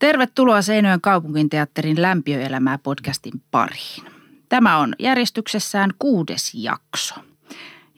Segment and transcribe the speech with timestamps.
[0.00, 4.04] Tervetuloa Seinäjoen kaupunginteatterin Lämpiöelämää podcastin pariin.
[4.48, 7.14] Tämä on järjestyksessään kuudes jakso.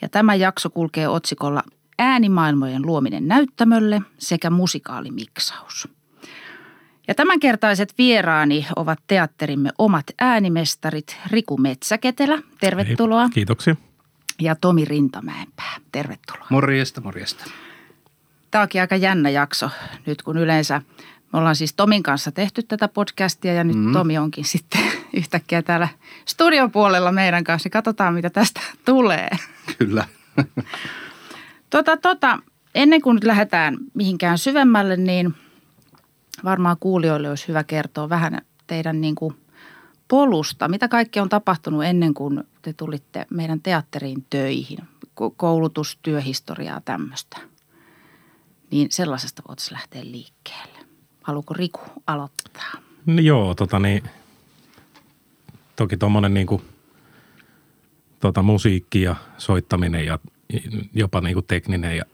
[0.01, 1.63] Ja tämä jakso kulkee otsikolla
[1.99, 5.89] Äänimaailmojen luominen näyttämölle sekä musikaalimiksaus.
[7.09, 13.23] Ja tämänkertaiset vieraani ovat teatterimme omat äänimestarit Riku Metsäketelä, tervetuloa.
[13.23, 13.77] Hei, kiitoksia.
[14.41, 16.47] Ja Tomi Rintamäenpää, tervetuloa.
[16.51, 17.45] Morjesta, morjesta.
[18.51, 19.71] Tämä onkin aika jännä jakso
[20.07, 20.83] nyt, kun yleensä
[21.33, 23.93] me ollaan siis Tomin kanssa tehty tätä podcastia ja nyt mm.
[23.93, 24.81] Tomi onkin sitten
[25.17, 25.89] yhtäkkiä täällä
[26.25, 27.71] studion puolella meidän kanssa.
[27.71, 29.31] Katsotaan, mitä tästä tulee.
[29.79, 30.05] Kyllä.
[31.71, 32.39] tota, tota,
[32.75, 35.35] ennen kuin nyt lähdetään mihinkään syvemmälle, niin
[36.45, 39.35] varmaan kuulijoille olisi hyvä kertoa vähän teidän niin kuin
[40.09, 40.69] polusta.
[40.69, 44.79] Mitä kaikki on tapahtunut ennen kuin te tulitte meidän teatteriin töihin?
[45.37, 47.39] Koulutus, työhistoriaa, tämmöistä.
[48.71, 50.72] Niin sellaisesta voitaisiin lähteä liikkeelle.
[51.23, 52.73] Haluatko Riku aloittaa?
[53.07, 54.03] No joo, tota niin,
[55.77, 56.47] toki tuommoinen niin
[58.21, 60.19] tota, musiikki ja soittaminen ja
[60.95, 62.05] jopa niin kuin tekninen ja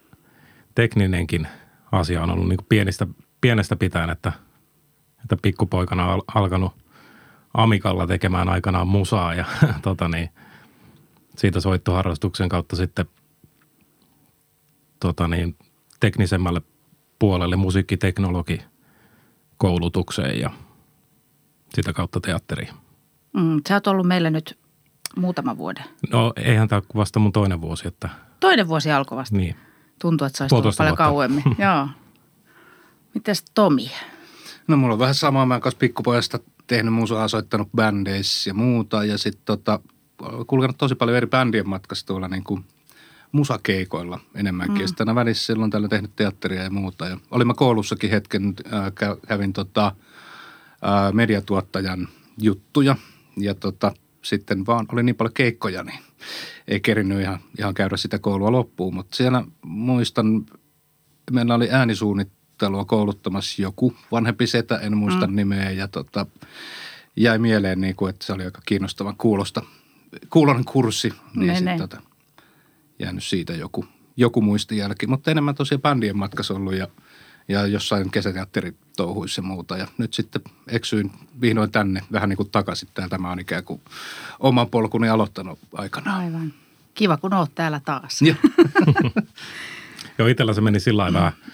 [0.75, 1.49] tekninenkin
[1.93, 3.07] asia on ollut niin kuin pienestä,
[3.41, 4.33] pienestä pitäen, että,
[5.23, 6.73] että pikkupoikana on alkanut
[7.55, 9.45] Amikalla tekemään aikanaan musaa ja
[9.83, 10.31] tota niin,
[11.37, 13.07] siitä soittoharrastuksen kautta sitten
[15.01, 15.57] tota niin,
[16.01, 16.63] teknisemmälle
[17.19, 18.61] puolelle musiikkiteknologi–
[19.59, 20.51] koulutukseen ja
[21.75, 22.75] sitä kautta teatteriin.
[23.33, 24.59] Mm, sä oot ollut meillä nyt
[25.17, 25.85] muutama vuoden.
[26.13, 27.89] No eihän tämä vasta mun toinen vuosi.
[27.89, 28.09] Että...
[28.41, 29.37] Toinen vuosi alkoi vasta?
[29.37, 29.57] Niin.
[30.01, 31.05] Tuntuu, että sä olisit ollut paljon vuotta.
[31.05, 31.45] kauemmin.
[31.59, 31.89] Joo.
[33.15, 33.91] Mites Tomi?
[34.69, 35.47] No mulla on vähän samaa.
[35.47, 39.05] Mä kanssa pikkupojasta tehnyt musaa, soittanut bändeissä ja muuta.
[39.05, 39.81] Ja sitten tota,
[40.47, 42.65] kulkenut tosi paljon eri bändien matkassa tuolla niin kuin
[43.33, 44.81] musakeikoilla enemmänkin.
[44.83, 44.87] Mm.
[44.87, 47.07] Sitten välissä silloin tällä tehnyt teatteria ja muuta.
[47.07, 48.93] Ja olimme koulussakin hetken, äh,
[49.29, 52.97] kävin tota, äh, mediatuottajan juttuja
[53.37, 55.99] ja tota, sitten vaan oli niin paljon keikkoja, niin
[56.69, 58.95] ei kerinyt ihan, ihan käydä sitä koulua loppuun.
[58.95, 60.47] Mutta siellä muistan,
[61.31, 65.37] meillä oli äänisuunnittelua kouluttamassa joku vanhempi setä, en muista mm.
[65.37, 66.27] nimeä ja tota,
[67.17, 69.63] jäi mieleen, niin kuin, että se oli aika kiinnostavan kuulosta,
[70.31, 71.13] kuulonen kurssi.
[71.35, 72.03] Niin sitten tota,
[72.99, 73.87] jäänyt siitä joku,
[74.17, 75.07] joku muistijälki.
[75.07, 76.89] Mutta enemmän tosiaan bändien matkassa ollut ja,
[77.49, 79.77] ja jossain kesäteatteritouhuissa ja muuta.
[79.77, 82.89] Ja nyt sitten eksyin vihdoin tänne vähän niin kuin takaisin.
[82.95, 83.81] Täällä tämä on ikään kuin
[84.41, 86.17] oman polkuni aloittanut aikana.
[86.17, 86.53] Aivan.
[86.95, 88.21] Kiva, kun oot täällä taas.
[90.19, 91.53] Joo, itsellä se meni sillä lailla mm.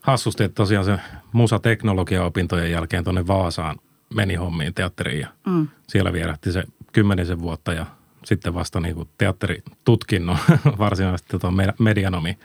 [0.00, 0.98] hassusti, että tosiaan se
[1.32, 3.76] musateknologia-opintojen jälkeen tuonne Vaasaan
[4.14, 5.68] meni hommiin teatteriin ja mm.
[5.88, 7.86] siellä vierähti se kymmenisen vuotta ja–
[8.24, 10.38] sitten vasta niin kuin teatteritutkinnon
[10.78, 12.38] varsinaisesti tuon medianomi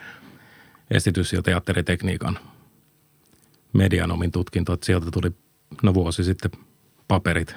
[0.91, 2.39] esitys- ja teatteritekniikan
[3.73, 5.31] medianomin tutkinto, että sieltä tuli
[5.83, 6.51] no vuosi sitten
[7.07, 7.55] paperit.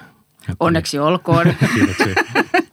[0.59, 1.03] Onneksi niin.
[1.03, 1.45] olkoon.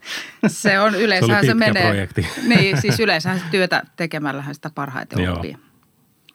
[0.47, 1.83] se on yleensä se, se menee.
[1.83, 2.27] projekti.
[2.47, 5.57] niin, siis yleensä se työtä tekemällähän sitä parhaiten oppii.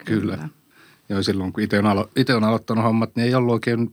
[0.05, 0.35] Kyllä.
[0.35, 0.49] Kyllä.
[1.09, 3.91] Joo, silloin kun itse on, alo- itse on aloittanut hommat, niin ei ollut oikein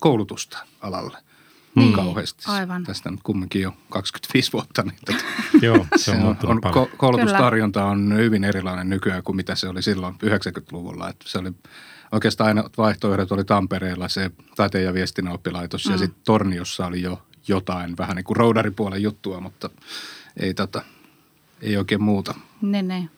[0.00, 1.18] koulutusta alalle–
[1.74, 2.44] niin, kauheasti.
[2.46, 2.84] Aivan.
[2.84, 4.82] Tästä nyt kumminkin jo 25 vuotta.
[4.82, 5.24] Niin tota,
[5.66, 9.82] Joo, se on, on, on ko- Koulutustarjonta on hyvin erilainen nykyään kuin mitä se oli
[9.82, 11.08] silloin 90-luvulla.
[11.08, 11.52] Että se oli
[12.12, 15.92] oikeastaan aina vaihtoehdot oli Tampereella se taiteen ja viestinnän oppilaitos mm.
[15.92, 19.70] ja sitten Torniossa oli jo jotain vähän niin kuin roudaripuolen juttua, mutta
[20.36, 20.82] ei, tota,
[21.60, 22.34] ei oikein muuta.
[22.60, 23.08] Ne, ne.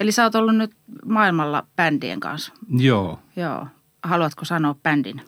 [0.00, 0.72] Eli sä oot ollut nyt
[1.04, 2.52] maailmalla bändien kanssa.
[2.68, 3.20] Joo.
[3.36, 3.66] Joo.
[4.02, 5.22] Haluatko sanoa bändin,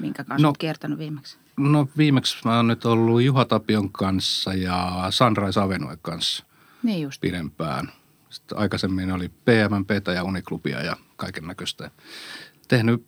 [0.00, 1.38] minkä kanssa no, olet kiertänyt viimeksi?
[1.56, 6.44] No viimeksi mä oon nyt ollut Juha Tapion kanssa ja Sunrise Avenue kanssa
[6.82, 7.20] niin just.
[7.20, 7.92] pidempään.
[8.30, 11.90] Sitten aikaisemmin oli PMMPtä ja Uniklubia ja kaiken näköistä.
[12.68, 13.06] Tehnyt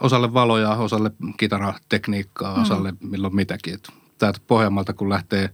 [0.00, 2.62] osalle valoja, osalle kitaratekniikkaa, mm.
[2.62, 3.78] osalle milloin mitäkin.
[4.18, 5.50] täältä Pohjanmaalta kun lähtee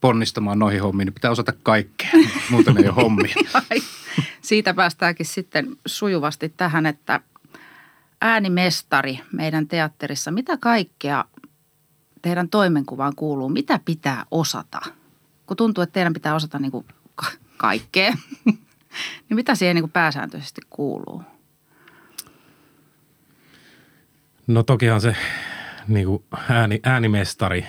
[0.00, 2.10] ponnistamaan noihin hommiin, niin pitää osata kaikkea.
[2.50, 3.34] Muuten ei ole hommia.
[4.40, 7.20] Siitä päästäänkin sitten sujuvasti tähän, että
[8.20, 10.30] äänimestari meidän teatterissa.
[10.30, 11.24] Mitä kaikkea
[12.28, 14.80] teidän toimenkuvaan kuuluu, mitä pitää osata?
[15.46, 18.12] Kun tuntuu, että teidän pitää osata niin kuin ka- kaikkea,
[19.28, 21.22] niin mitä siihen niin kuin pääsääntöisesti kuuluu?
[24.46, 25.16] No tokihan se
[25.88, 27.66] niin kuin ääni, äänimestari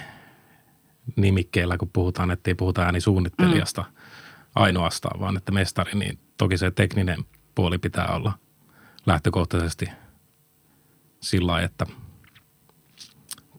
[1.15, 3.93] nimikkeellä, kun puhutaan, että ei puhuta äänisuunnittelijasta mm.
[4.55, 7.25] ainoastaan, vaan että mestari, niin toki se tekninen
[7.55, 8.33] puoli pitää olla
[9.05, 9.85] lähtökohtaisesti
[11.21, 11.85] sillä että–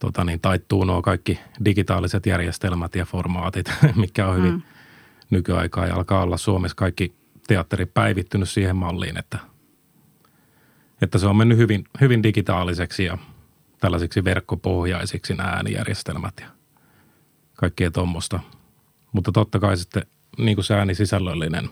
[0.00, 4.62] tota niin, taittuu nuo kaikki digitaaliset järjestelmät ja formaatit, mikä on hyvin mm.
[5.30, 7.14] nykyaikaa ja alkaa olla Suomessa kaikki
[7.46, 9.38] teatteri päivittynyt siihen malliin, että,
[11.02, 13.18] että se on mennyt hyvin, hyvin digitaaliseksi ja
[13.80, 16.46] tällaisiksi verkkopohjaisiksi nämä äänijärjestelmät ja
[17.56, 18.40] kaikkea tuommoista.
[19.12, 20.02] Mutta totta kai sitten
[20.38, 21.70] niin kuin se äänisisällöllinen,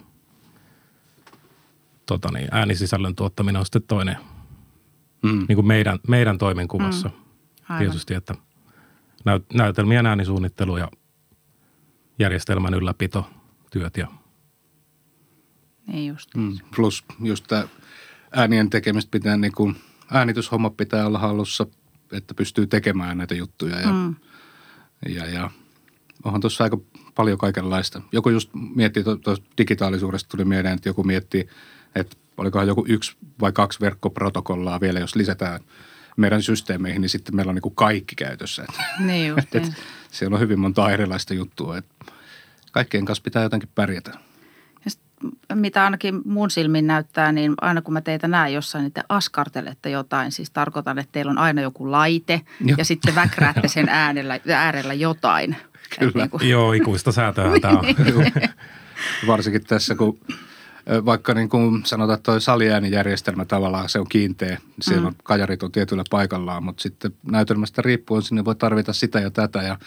[2.06, 4.16] tota niin, äänisisällön tuottaminen on sitten toinen
[5.22, 5.44] Mm.
[5.48, 7.10] niin kuin meidän, meidän toimenkuvassa.
[7.68, 7.86] Aivan.
[7.86, 8.34] Tietysti, että
[9.24, 10.88] näyt, näytelmien äänisuunnittelu ja
[12.18, 13.30] järjestelmän ylläpito,
[13.70, 14.08] työt ja
[15.86, 16.34] Niin just.
[16.34, 16.58] Mm.
[16.76, 17.68] Plus just tämä
[18.32, 19.76] äänien tekemistä pitää niin kuin,
[20.10, 21.66] äänityshomma pitää olla hallussa,
[22.12, 24.14] että pystyy tekemään näitä juttuja ja, Mm.
[25.08, 25.50] ja, ja
[26.24, 26.78] onhan tuossa aika
[27.14, 28.02] paljon kaikenlaista.
[28.12, 31.48] Joku just miettii, tuosta digitaalisuudesta tuli mieleen, että joku miettii,
[31.94, 35.60] että olikohan joku yksi vai kaksi verkkoprotokollaa vielä, jos lisätään
[36.18, 38.62] meidän systeemeihin, niin sitten meillä on niin kuin kaikki käytössä.
[38.62, 39.54] Että, Niin just.
[39.54, 39.72] että
[40.10, 41.94] siellä on hyvin monta erilaista juttua, että
[42.72, 44.10] kaikkien kanssa pitää jotenkin pärjätä.
[44.84, 45.00] Ja sit,
[45.54, 49.90] mitä ainakin mun silmin näyttää, niin aina kun mä teitä näen jossain, niin te askartelette
[49.90, 50.32] jotain.
[50.32, 52.76] Siis tarkoitan, että teillä on aina joku laite Joo.
[52.78, 55.52] ja sitten väkräätte sen äänellä, äärellä jotain.
[55.52, 56.12] Et Kyllä.
[56.14, 57.84] Niin kuin, Joo, ikuista säätöä tämä on.
[58.12, 58.22] Juu.
[59.26, 60.18] Varsinkin tässä, kun
[61.04, 64.58] vaikka niin kuin sanotaan, että toi saliäänijärjestelmä tavallaan se on kiinteä.
[64.80, 69.30] Siellä on kajarit on tietyllä paikallaan, mutta sitten näytelmästä riippuen sinne voi tarvita sitä ja
[69.30, 69.78] tätä ja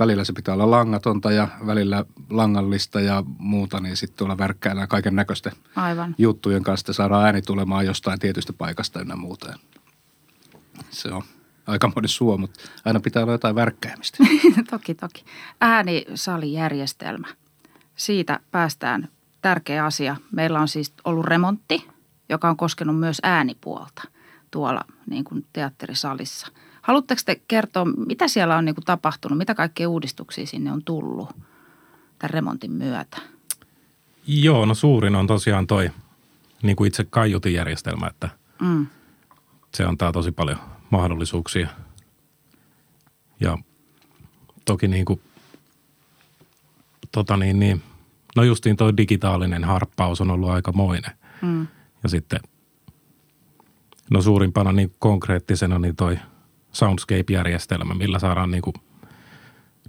[0.00, 5.16] välillä se pitää olla langatonta ja välillä langallista ja muuta, niin sitten tuolla värkkäillään kaiken
[5.16, 6.14] näköistä aivan.
[6.18, 9.58] juttujen kanssa saadaan ääni tulemaan jostain tietystä paikasta ynnä muuta.
[10.90, 11.22] Se on
[11.66, 14.18] aikamoinen suo, mutta aina pitää olla jotain värkkäämistä.
[14.70, 15.24] toki, toki.
[15.60, 17.28] Äänisalijärjestelmä.
[17.96, 19.08] Siitä päästään
[19.42, 20.16] tärkeä asia.
[20.32, 21.88] Meillä on siis ollut remontti,
[22.28, 24.02] joka on koskenut myös äänipuolta
[24.50, 26.46] tuolla niin kuin teatterisalissa.
[26.82, 31.28] Haluatteko te kertoa, mitä siellä on niin kuin tapahtunut, mitä kaikkea uudistuksia sinne on tullut
[32.18, 33.16] tämän remontin myötä?
[34.26, 35.90] Joo, no suurin on tosiaan toi
[36.62, 38.28] niin kuin itse kaiutijärjestelmä, että
[38.60, 38.86] Mm.
[39.74, 40.58] se antaa tosi paljon
[40.90, 41.68] mahdollisuuksia.
[43.40, 43.58] Ja
[44.64, 45.20] toki niin kuin,
[47.12, 47.82] tota niin, niin,
[48.40, 51.10] no justiin toi digitaalinen harppaus on ollut aikamoinen.
[51.42, 51.66] Mm.
[52.02, 52.40] Ja sitten,
[54.10, 56.18] no suurimpana niin konkreettisena niin toi
[56.72, 58.74] Soundscape-järjestelmä, millä saadaan niin kuin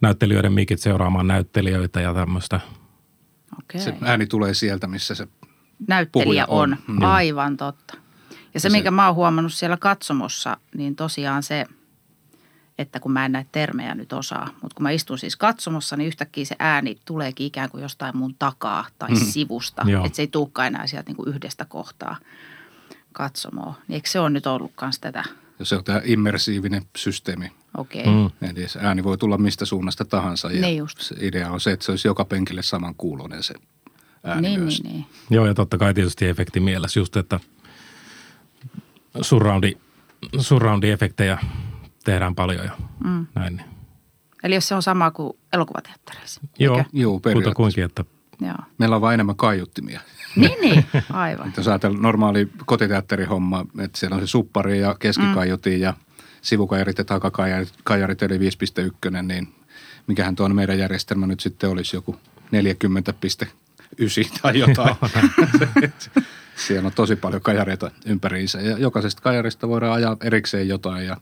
[0.02, 2.60] näyttelijöiden mikit seuraamaan näyttelijöitä ja tämmöistä.
[3.60, 3.82] Okei.
[3.82, 5.28] Se ääni tulee sieltä, missä se
[5.88, 6.74] näyttelijä on.
[6.74, 6.96] on.
[6.96, 7.02] Mm.
[7.02, 7.94] Aivan totta.
[7.94, 8.00] Ja
[8.34, 11.66] se, Ja se- minkä mä oon huomannut siellä katsomossa, niin tosiaan se,
[12.78, 16.08] että kun mä en näitä termejä nyt osaa, mutta kun mä istun siis katsomossa, niin
[16.08, 19.20] yhtäkkiä se ääni tuleekin ikään kuin jostain mun takaa tai Mhm.
[19.24, 19.84] sivusta.
[19.88, 20.06] Joo.
[20.06, 22.16] Että se ei tulekaan enää sieltä niin kuin yhdestä kohtaa
[23.14, 23.74] katsomoa.
[23.88, 25.24] Niin eikö se ole nyt ollut kans tätä?
[25.60, 27.52] Ja se on tämä immersiivinen systeemi.
[27.78, 28.02] Okei.
[28.02, 28.14] Okay.
[28.14, 28.50] Mm.
[28.50, 30.52] Eli se ääni voi tulla mistä suunnasta tahansa.
[30.52, 31.00] Ja Niin just.
[31.02, 33.54] se idea on se, että se olisi joka penkille samankuuloinen se
[34.24, 34.84] ääni Niin, myös.
[34.84, 35.06] niin, niin.
[35.30, 37.40] Joo, ja totta kai tietysti efekti mielessä just, että
[39.22, 39.78] surroundi,
[40.40, 41.38] surroundi-efektejä
[42.04, 42.72] tehdään paljon ja
[43.04, 43.28] Mm.
[43.36, 43.56] näin.
[43.58, 43.68] niin.
[44.44, 46.42] Eli jos se on sama kuin elokuvateattereissa.
[46.60, 46.90] Joo, Eikö?
[46.94, 47.50] Joo, periaatteessa.
[47.50, 48.06] kutakuinkin, että
[48.42, 48.56] Joo.
[48.78, 50.02] Meillä on vain enemmän kaiuttimia.
[50.36, 50.86] Niin, niin.
[51.14, 51.54] Aivan.
[51.58, 55.94] Jos ajatellaan normaali kotiteatterihomma, että siellä on se suppari ja keskikaiutin ja
[56.42, 59.54] sivukajarit ja takakajarit kajarit, eli 5.1, niin
[60.08, 62.16] mikähän tuo meidän järjestelmä nyt sitten olisi joku
[62.52, 64.96] 40.9 tai jotain.
[66.68, 71.18] siellä on tosi paljon kajareita ympäriinsä ja jokaisesta kajarista voidaan ajaa erikseen jotain ja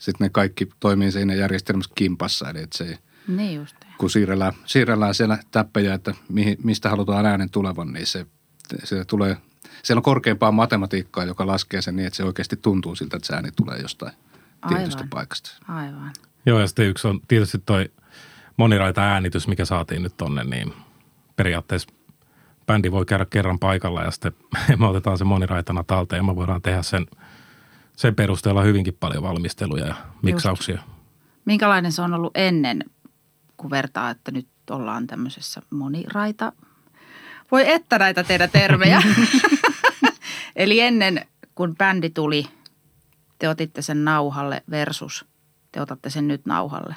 [0.00, 3.76] sitten ne kaikki toimii siinä järjestelmässä kimpassa, eli että se ei, Niin just.
[3.98, 8.26] kun siirrellään, siirrellään siellä täppejä, että mihin, mistä halutaan äänen tulevan, niin se,
[8.84, 9.36] se tulee,
[9.82, 13.34] siellä on korkeampaa matematiikkaa, joka laskee sen niin, että se oikeasti tuntuu siltä, että se
[13.34, 14.12] ääni tulee jostain
[14.68, 15.10] tietystä Aivan.
[15.10, 15.50] paikasta.
[15.68, 16.12] Aivan.
[16.46, 17.90] Joo, ja sitten yksi on tietysti toi
[18.56, 20.72] moniraita äänitys, mikä saatiin nyt tonne, niin
[21.36, 21.88] periaatteessa
[22.66, 24.32] bändi voi käydä kerran paikalla ja sitten
[24.78, 27.06] me otetaan se moniraitana talteen ja me voidaan tehdä sen,
[28.00, 30.82] sen perusteella hyvinkin paljon valmisteluja ja miksauksia.
[31.44, 32.84] Minkälainen se on ollut ennen,
[33.56, 36.52] kun vertaa, että nyt ollaan tämmöisessä moniraita?
[37.50, 39.02] Voi että näitä teidän termejä.
[40.56, 42.46] Eli ennen, kun bändi tuli,
[43.38, 45.24] te otitte sen nauhalle versus
[45.72, 46.94] te otatte sen nyt nauhalle.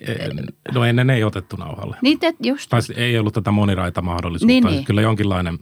[0.00, 1.96] En- No ennen ei otettu nauhalle.
[2.02, 2.70] Niin te just.
[2.70, 4.46] Tai siis ei ollut tätä moniraita mahdollisuutta.
[4.46, 4.84] Niin, Niin, niin.
[4.84, 5.58] Kyllä jonkinlainen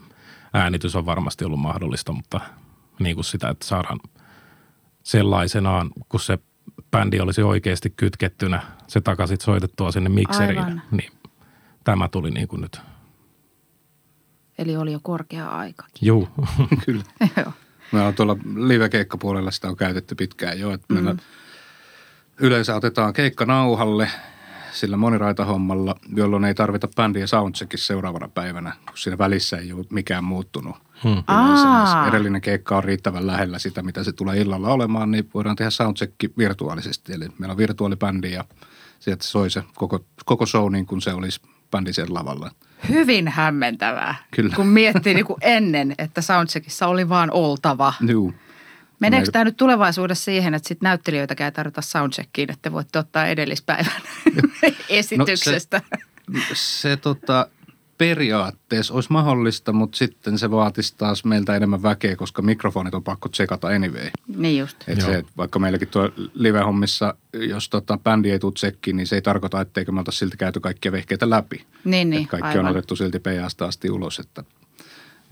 [0.53, 2.41] äänitys on varmasti ollut mahdollista, mutta
[2.99, 4.01] niin kuin sitä, että saadaan
[5.05, 6.39] sellaisenaan, kun se
[6.91, 10.83] bändi olisi oikeasti kytkettynä, se takaisin soitettua sinne mikseriin, Aivan.
[10.91, 11.13] niin
[11.85, 12.81] tämä tuli niin kuin nyt.
[14.59, 16.07] Eli oli jo korkea aikakin.
[16.07, 16.29] Juu,
[16.87, 17.03] Kyllä.
[17.37, 17.53] Joo.
[17.93, 21.17] Meillä on tuolla live-keikkapuolella sitä on käytetty pitkään jo, että meillä
[22.41, 24.11] yleensä otetaan keikka nauhalle,
[24.75, 30.25] sillä moniraitahommalla, jolloin ei tarvita bändiä soundcheckin seuraavana päivänä, kun siinä välissä ei ole mikään
[30.25, 30.77] muuttunut.
[31.05, 31.23] Hmm.
[31.27, 32.09] Aa.
[32.09, 36.15] edellinen keikka on riittävän lähellä sitä, mitä se tulee illalla olemaan, niin voidaan tehdä soundcheck
[36.39, 37.13] virtuaalisesti.
[37.13, 38.45] Eli meillä on virtuaalibändi ja
[38.99, 41.41] sieltä soi se koko, koko show niin kuin se olisi
[41.71, 42.51] bändi siellä lavalla.
[42.89, 44.57] Hyvin hämmentävää, Kyllä.
[44.57, 47.93] kun miettii niin kuin ennen, että soundcheckissa oli vaan oltava.
[48.07, 48.35] Juu.
[49.01, 53.27] Meneekö tämä nyt tulevaisuudessa siihen, että sit näyttelijöitäkään ei tarvita soundcheckiin, että te voitte ottaa
[53.27, 54.03] edellispäivän
[54.89, 55.81] esityksestä?
[56.55, 57.49] Se tota,
[57.99, 63.29] periaatteessa olisi mahdollista, mutta sitten se vaatisi taas meiltä enemmän väkeä, koska mikrofonit on pakko
[63.29, 64.11] tsekata anyway.
[64.37, 64.77] niin just.
[64.89, 65.09] Et Joo.
[65.11, 69.23] se, että vaikka meilläkin tuo live-hommissa, jos tota, bändi ei tule tsekkiin, niin se ei
[69.23, 71.67] tarkoita, etteikö me oltaisi silti käyty kaikkia vehkeitä läpi.
[71.85, 72.67] Niin, niin, Et kaikki aivan.
[72.67, 74.45] on otettu silti PAsta asti ulos, että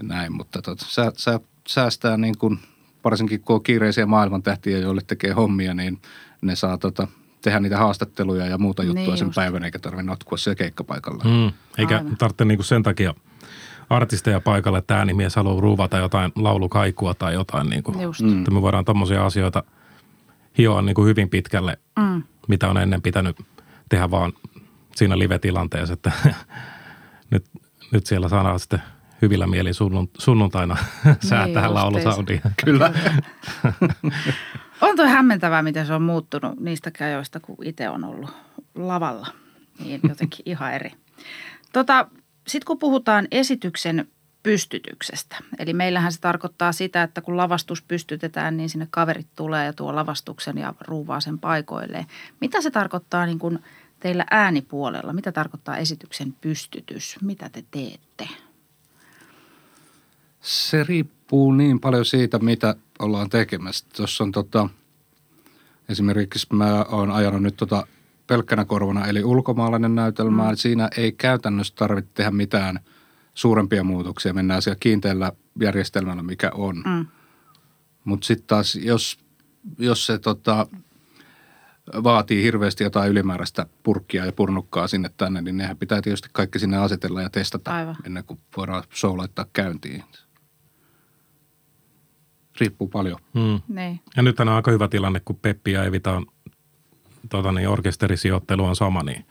[0.02, 0.32] näin.
[0.32, 2.58] Mutta tota, sä, sä, säästää niin kuin,
[3.04, 5.98] varsinkin kun on kiireisiä maailmantähtiä, joille tekee hommia, niin
[6.42, 7.08] ne saa tota,
[7.42, 9.34] tehdä niitä haastatteluja ja muuta juttua Niin sen just.
[9.34, 11.24] päivän, eikä tarvitse notkua siellä keikkapaikalla.
[11.24, 11.52] Mm.
[11.78, 12.16] Eikä Aivan.
[12.16, 13.14] tarvitse niinku sen takia
[13.90, 17.66] artisteja paikalle, että äänimies haluaa ruuvata jotain laulukaikua tai jotain.
[17.70, 17.92] Niinku.
[17.92, 18.38] Mm.
[18.38, 19.62] Että me voidaan tommosia asioita
[20.58, 22.22] hioa niinku hyvin pitkälle, Mm.
[22.48, 23.36] mitä on ennen pitänyt
[23.88, 24.32] tehdä vaan
[24.96, 26.12] siinä live-tilanteessa, että
[27.30, 27.44] nyt,
[27.92, 28.82] nyt siellä saadaan sitten
[29.22, 31.74] hyvillä mielin sunnunt- sunnuntaina säätää justiinsa.
[31.74, 32.40] laulusoundia.
[32.64, 32.92] Kyllä.
[34.80, 38.30] On toi hämmentävää, miten se on muuttunut niistä ajoista, kun itse on ollut
[38.74, 39.26] lavalla.
[39.84, 40.90] Niin jotenkin ihan eri.
[41.72, 42.06] Tota,
[42.48, 44.08] Sitten kun puhutaan esityksen
[44.42, 49.72] pystytyksestä, eli meillähän se tarkoittaa sitä, että kun lavastus pystytetään, niin sinne kaverit tulee ja
[49.72, 52.06] tuo lavastuksen ja ruuvaa sen paikoilleen.
[52.40, 53.58] Mitä se tarkoittaa niin kuin
[54.00, 55.12] teillä äänipuolella?
[55.12, 57.16] Mitä tarkoittaa esityksen pystytys?
[57.22, 58.28] Mitä te teette?
[60.72, 63.86] Se riippuu niin paljon siitä, mitä ollaan tekemässä.
[63.96, 64.68] Tuossa on tota,
[65.88, 67.86] esimerkiksi mä oon ajanut nyt tota
[68.26, 70.50] pelkkänä korvana, eli ulkomaalainen näytelmä.
[70.50, 70.56] Mm.
[70.56, 72.80] Siinä ei käytännössä tarvitse tehdä mitään
[73.34, 74.32] suurempia muutoksia.
[74.32, 76.76] Mennään siellä kiinteällä järjestelmällä, mikä on.
[76.86, 77.06] Mm.
[78.04, 79.18] Mutta sitten taas, jos,
[79.78, 80.66] jos se tota,
[82.02, 86.76] vaatii hirveästi jotain ylimääräistä purkkia ja purnukkaa sinne tänne, niin nehän pitää tietysti kaikki sinne
[86.76, 87.96] asetella ja testata Aivan.
[88.06, 90.04] ennen kuin voidaan show laittaa käyntiin.
[92.60, 93.18] Riippuu paljon.
[93.34, 93.60] Mm.
[93.68, 94.00] Niin.
[94.16, 96.26] Ja nyt on aika hyvä tilanne, kun Peppi ja Evita on,
[97.28, 99.24] tota niin, orkesterisijoittelu on sama, niin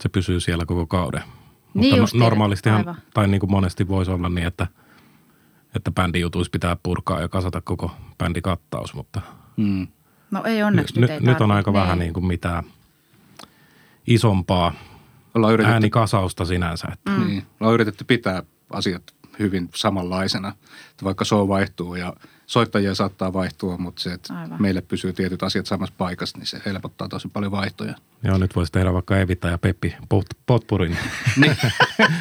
[0.00, 1.22] se pysyy siellä koko kauden.
[1.74, 2.96] Niin Mutta no, normaalistihan, aivan.
[3.14, 4.66] tai niin kuin monesti voisi olla niin, että,
[5.76, 9.20] että bändijutuissa pitää purkaa ja kasata koko bändikattaus, mutta
[9.56, 9.86] Mm.
[10.30, 12.64] No ei onneksi nyt, nyt, ei nyt on aika vähän niin kuin mitään
[14.06, 14.72] isompaa
[15.34, 16.88] Ollaan yritetty, äänikasausta sinänsä.
[16.92, 17.26] Että, mm.
[17.26, 19.02] niin, ollaan yritetty pitää asiat
[19.38, 20.48] hyvin samanlaisena.
[20.90, 22.12] Että vaikka show vaihtuu ja
[22.46, 24.62] soittajia saattaa vaihtua, mutta se, että Aivan.
[24.62, 27.94] meille pysyy tietyt asiat samassa paikassa, niin se helpottaa tosi paljon vaihtoja.
[28.24, 30.96] Joo, nyt voisi tehdä vaikka Evita ja Peppi pot, potpurin.
[31.36, 31.56] Niin.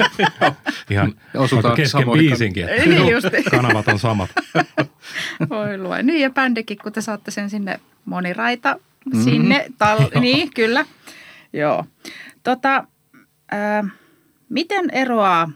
[0.90, 2.66] Ihan osutaan vaikka kesken biisinkin.
[2.66, 3.44] Niin justi.
[3.52, 4.30] Kanavat on samat.
[5.50, 6.04] Voi lue.
[6.04, 8.80] Niin ja bändikin, kun te saatte sen sinne moniraita,
[9.24, 10.86] sinne, tal- niin kyllä.
[11.54, 11.86] Joo.
[12.44, 12.88] Tota,
[13.52, 13.84] ää,
[14.50, 15.52] miten eroaa,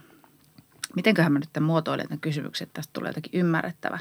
[0.96, 4.00] mitenköhän mä nyt muotoilen tämän kysymyksen, että tästä tulee jotenkin ymmärrettävä.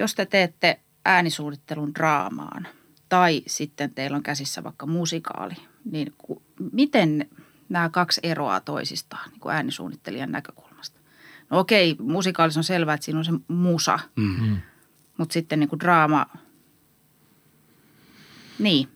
[0.00, 2.66] Jos te teette äänisuunnittelun draamaan
[3.08, 5.54] tai sitten teillä on käsissä vaikka musikaali,
[5.84, 6.42] niin ku,
[6.72, 7.28] miten
[7.68, 11.00] nämä kaksi eroaa toisistaan niin kuin äänisuunnittelijan näkökulmasta?
[11.50, 14.56] No okei, musikaalissa on selvää, että siinä on se musa, Mm.
[15.18, 16.26] mutta sitten niin kuin draama,
[18.58, 18.88] niin.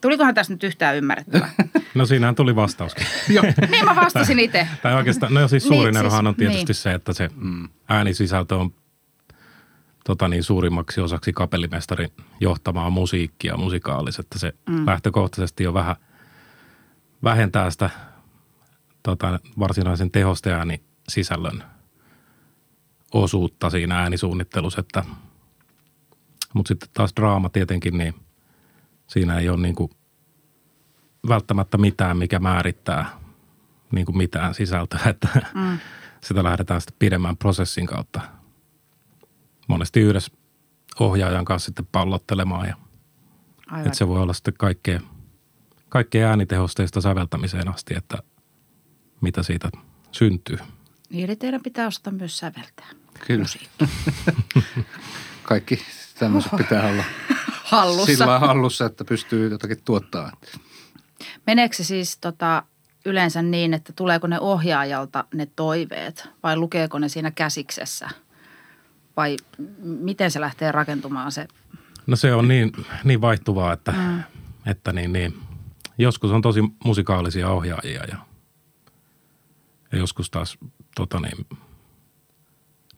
[0.00, 1.48] Tulikohan tässä nyt yhtään ymmärrettävä?
[1.94, 3.06] No siinähän tuli vastauskin.
[3.70, 4.68] Niin mä vastasin itse.
[4.82, 6.74] Tai oikeastaan, no siis suurin Niin, siis- erohan on tietysti niin.
[6.74, 7.68] se, että se Mm.
[7.88, 8.74] äänisisältö on
[10.04, 14.86] tota niin, suurimmaksi osaksi kapellimestarin johtamaa musiikkia musikaalis, että se mm.
[14.86, 15.96] lähtökohtaisesti jo vähän
[17.24, 17.90] vähentää sitä
[19.02, 21.64] tota, varsinaisen tehosteääni sisällön
[23.12, 25.04] osuutta siinä äänisuunnittelussa, että
[26.54, 28.14] mutta sitten taas draama tietenkin, niin
[29.06, 29.90] siinä ei ole niin kuin
[31.28, 33.06] välttämättä mitään, mikä määrittää
[33.92, 35.78] niin kuin mitään sisältöä, että mm.
[36.20, 38.20] sitä lähdetään sitten pidemmän prosessin kautta
[39.66, 40.32] monesti yhdessä
[41.00, 42.76] ohjaajan kanssa sitten pallottelemaan ja
[43.66, 43.86] Aivan.
[43.86, 45.00] että se voi olla sitten kaikkea,
[45.88, 48.18] kaikkea äänitehosteista säveltämiseen asti, että
[49.20, 49.70] mitä siitä
[50.12, 50.58] syntyy.
[51.10, 52.86] Niin, eli teidän pitää osata myös säveltää.
[53.26, 53.44] Kyllä.
[55.42, 55.78] Kaikki
[56.18, 57.04] tämmöiset pitää olla
[57.64, 58.06] Hallussa.
[58.06, 60.32] sillä hallussa, että pystyy jotakin tuottaa.
[61.46, 62.62] Meneekö se siis tota,
[63.04, 68.08] yleensä niin, että tuleeko ne ohjaajalta ne toiveet vai lukeeko ne siinä käsiksessä?
[69.16, 69.36] Vai
[69.82, 71.48] miten se lähtee rakentumaan se?
[72.06, 72.72] No se on niin,
[73.04, 74.22] niin vaihtuvaa, että, mm.
[74.66, 75.34] että niin, niin,
[75.98, 78.18] joskus on tosi musikaalisia ohjaajia ja,
[79.92, 80.58] ja joskus taas
[80.96, 81.46] tota niin,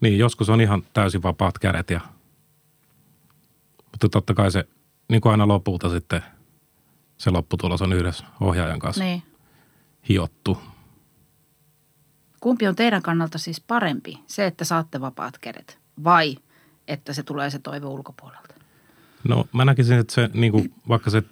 [0.00, 2.00] niin, joskus on ihan täysin vapaat kädet ja
[3.92, 4.68] mutta totta kai se
[5.08, 6.22] niin kuin aina lopulta sitten
[7.18, 9.22] se lopputulos on yhdessä ohjaajan kanssa Niin.
[10.08, 10.58] hiottu.
[12.40, 14.18] Kumpi on teidän kannalta siis parempi?
[14.26, 16.36] Se, että saatte vapaat kädet vai
[16.88, 18.54] että se tulee se toive ulkopuolelta?
[19.28, 21.22] No mä näkisin, että se niin kuin, vaikka se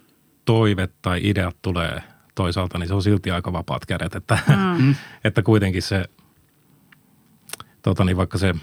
[0.45, 2.03] toive tai ideat tulee
[2.35, 4.15] toisaalta, niin se on silti aika vapaat kädet.
[4.15, 4.37] Että,
[4.77, 4.95] mm.
[5.23, 6.05] että kuitenkin se,
[7.81, 8.53] tota niin, vaikka se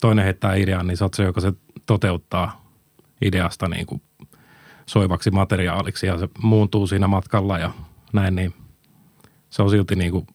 [0.00, 1.52] toinen heittää idean, niin sä oot se, joka se
[1.86, 2.64] toteuttaa
[3.22, 4.02] ideasta niin kuin
[4.86, 7.72] soivaksi materiaaliksi ja se muuntuu siinä matkalla ja
[8.12, 8.54] näin, niin
[9.50, 10.26] se on silti niin kuin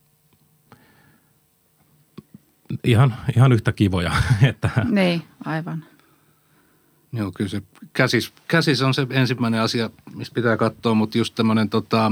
[2.83, 4.11] ihan, ihan yhtä kivoja.
[4.49, 5.85] Että, Niin, aivan.
[7.13, 7.61] Joo, kyllä se
[7.93, 12.11] käsis, käsis on se ensimmäinen asia, mistä pitää katsoa, mutta just tämmöinen tota,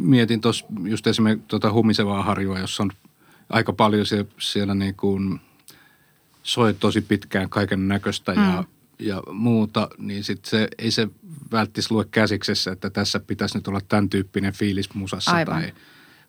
[0.00, 2.90] mietin tuossa just esimerkiksi tota humisevaa harjua, jossa on
[3.48, 5.40] aika paljon siellä, siellä niin kuin
[6.42, 8.64] soi tosi pitkään kaiken näköistä ja,
[8.98, 11.08] ja muuta, niin sit se, ei se
[11.52, 15.62] välttis lue käsiksessä, että tässä pitäisi nyt olla tämän tyyppinen fiilis musassa Aivan.
[15.62, 15.72] tai,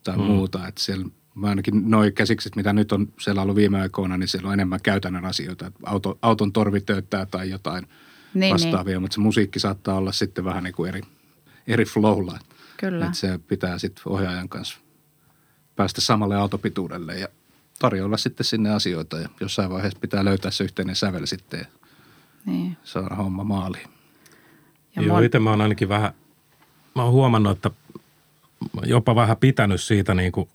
[0.03, 0.23] tai mm.
[0.23, 0.67] muuta.
[0.67, 1.05] Että siellä
[1.35, 4.81] mä ainakin noi käsikset, mitä nyt on siellä ollut viime aikoina, niin siellä on enemmän
[4.83, 5.67] käytännön asioita.
[5.67, 7.87] Että auto, auton torvi töyttää tai jotain
[8.33, 11.01] Niin, vastaavia, mutta se musiikki saattaa olla sitten vähän niin kuin eri,
[11.67, 12.39] eri flowlla.
[12.77, 13.05] Kyllä.
[13.05, 14.79] Että se pitää sitten ohjaajan kanssa
[15.75, 17.27] päästä samalle autopituudelle ja
[17.79, 19.17] tarjolla sitten sinne asioita.
[19.19, 21.65] Ja jossain vaiheessa pitää löytää se yhteinen sävel sitten ja
[22.45, 22.77] Niin.
[22.83, 23.87] saada homma maaliin.
[24.95, 26.13] Ja Joo, mon- itse mä oon ainakin vähän,
[26.95, 27.75] mä oon huomannut, että mä
[28.85, 30.49] jopa vähän pitänyt siitä niin kuin,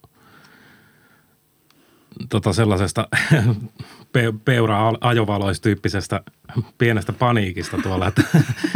[2.29, 3.09] tota sellaisesta
[4.12, 6.21] pe- peura-ajovaloistyyppisestä
[6.79, 8.23] pienestä paniikista tuolla, että,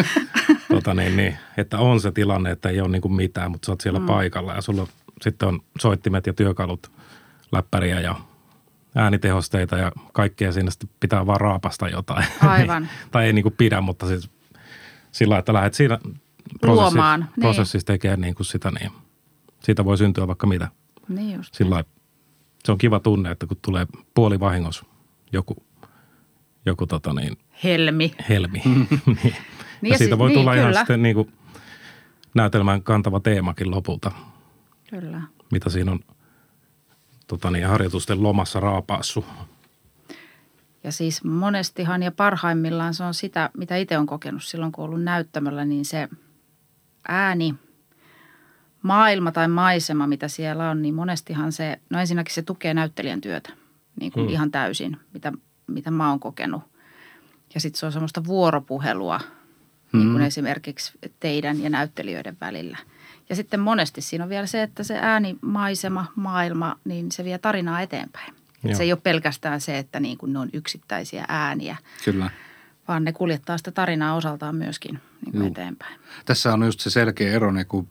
[0.74, 3.72] tota niin, niin, että on se tilanne, että ei ole niin kuin mitään, mutta sä
[3.72, 4.06] oot siellä mm.
[4.06, 4.86] paikalla ja sulla
[5.22, 6.92] sitten on soittimet ja työkalut,
[7.52, 8.14] läppäriä ja
[8.94, 12.26] äänitehosteita ja kaikkea siinä sitten pitää vaan raapasta jotain.
[12.40, 12.88] Aivan.
[13.10, 14.30] tai ei niin kuin pidä, mutta siis
[15.12, 15.98] sillä lailla, että lähdet siinä
[16.62, 17.30] Luomaan, niin.
[17.40, 18.92] prosessissa tekemään niin kuin sitä, niin
[19.62, 20.68] siitä voi syntyä vaikka mitä.
[21.08, 21.54] Niin just.
[21.54, 21.84] Sillä
[22.64, 24.84] se on kiva tunne, että kun tulee puoli vahingossa
[25.32, 25.56] joku,
[26.66, 28.14] joku tota niin, Helmi.
[28.28, 28.62] helmi.
[28.64, 28.88] niin.
[29.82, 30.80] Niin ja ja siitä si- voi niin, tulla ihan kyllä.
[30.80, 31.32] sitten niin kuin
[32.34, 34.12] näytelmän kantava teemakin lopulta,
[34.90, 35.22] Kyllä.
[35.52, 36.00] mitä siinä on
[37.26, 39.24] tota niin, harjoitusten lomassa raapaassu.
[40.84, 45.02] Ja siis monestihan ja parhaimmillaan se on sitä, mitä itse on kokenut silloin, kun ollut
[45.02, 46.08] näyttämöllä, niin se
[47.08, 47.54] ääni,
[48.82, 53.50] maailma tai maisema, mitä siellä on, niin monestihan se, no ensinnäkin se tukee näyttelijän työtä
[54.00, 54.32] niin kuin Hmm.
[54.32, 55.32] ihan täysin, mitä,
[55.66, 56.62] mitä mä oon kokenut.
[57.54, 59.20] Ja sitten se on semmoista vuoropuhelua,
[59.92, 62.78] niin kuin esimerkiksi teidän ja näyttelijöiden välillä.
[63.28, 67.38] Ja sitten monesti siinä on vielä se, että se ääni, maisema, maailma, niin se vie
[67.38, 68.32] tarinaa eteenpäin.
[68.64, 68.74] Et Joo.
[68.74, 72.30] se ei ole pelkästään se, että niin kuin ne on yksittäisiä ääniä, Kyllä.
[72.88, 76.00] vaan ne kuljettaa sitä tarinaa osaltaan myöskin niin kuin eteenpäin.
[76.24, 77.88] Tässä on just se selkeä ero niin kuin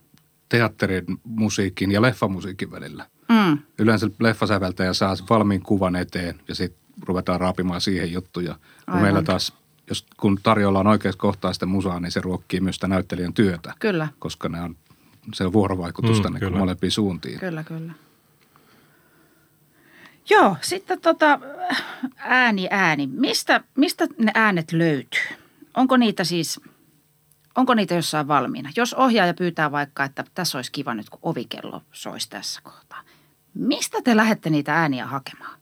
[0.52, 3.06] teatterin musiikin ja leffamusiikin välillä.
[3.30, 8.56] Mm, Yleensä leffasäveltäjä saa valmiin kuvan eteen ja sitten ruvetaan raapimaan siihen juttuja.
[8.92, 9.54] Kun meillä taas,
[9.90, 13.74] jos, kun tarjolla on oikeassa kohtaa sitä musaa, niin se ruokkii myös sitä näyttelijän työtä,
[13.80, 14.76] kyllä, koska ne on,
[15.34, 16.58] se on vuorovaikutusta Mm, mm, kyllä.
[16.58, 17.40] molempiin suuntiin.
[17.40, 17.94] kyllä, kyllä.
[20.30, 21.40] Joo, sitten tota,
[22.18, 23.08] ääni, ääni.
[23.08, 25.22] Mistä, mistä ne äänet löytyy?
[25.78, 26.60] Onko niitä siis,
[27.56, 28.70] onko niitä jossain valmiina?
[28.76, 33.02] Jos ohjaaja pyytää vaikka, että tässä olisi kiva nyt, kun ovikello soisi tässä kohtaa.
[33.54, 35.60] Mistä te lähdette niitä ääniä hakemaan?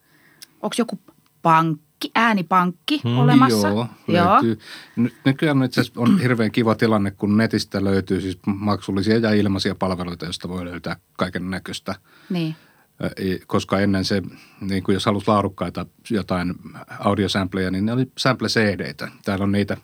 [0.62, 0.99] Onko joku
[1.41, 3.67] pankki, äänipankki Hmm, olemassa?
[3.67, 4.60] Joo, löytyy.
[4.95, 9.75] Ny- Nykyään itse asiassa on hirveän kiva tilanne, kun netistä löytyy siis maksullisia ja ilmaisia
[9.75, 11.95] palveluita, joista voi löytää kaiken näköistä.
[12.30, 12.56] Niin,
[13.47, 14.21] Koska ennen se,
[14.62, 16.54] niin kuin jos halus laadukkaita jotain
[16.99, 19.12] audiosampleja, niin ne oli sample-CD-tä.
[19.25, 19.78] Täällä on niitä,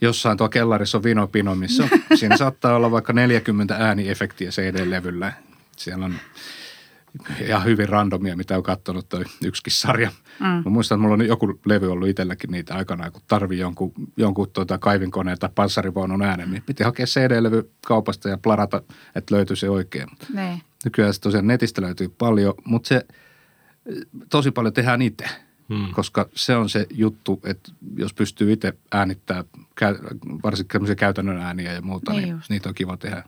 [0.00, 5.32] jossain tuo kellarissa on vinopino, missä on, siinä saattaa olla vaikka 40 ääniefektiä CD-levyllä.
[5.76, 6.14] Siellä on
[7.40, 10.10] ihan hyvin randomia, mitä on katsonut toi yksikin sarja.
[10.40, 10.46] Mm.
[10.46, 14.50] Mä muistan, että mulla on joku levy ollut itselläkin niitä aikanaan, kun tarvii jonkun, jonkun
[14.50, 18.82] tuota kaivinkoneen tai panssarivaunun äänen, niin piti hakea CD-levy kaupasta ja plarata,
[19.14, 20.08] että löytyy se oikein.
[20.34, 20.62] niin.
[20.84, 23.06] Nykyään se tosiaan netistä löytyy paljon, mutta se
[24.30, 25.24] tosi paljon tehdään itse,
[25.68, 25.92] Hmm.
[25.94, 29.44] koska se on se juttu, että jos pystyy itse äänittämään
[30.44, 32.50] varsinkin tämmöisiä käytännön ääniä ja muuta, Niin niin, just.
[32.50, 33.22] niitä on kiva tehdä.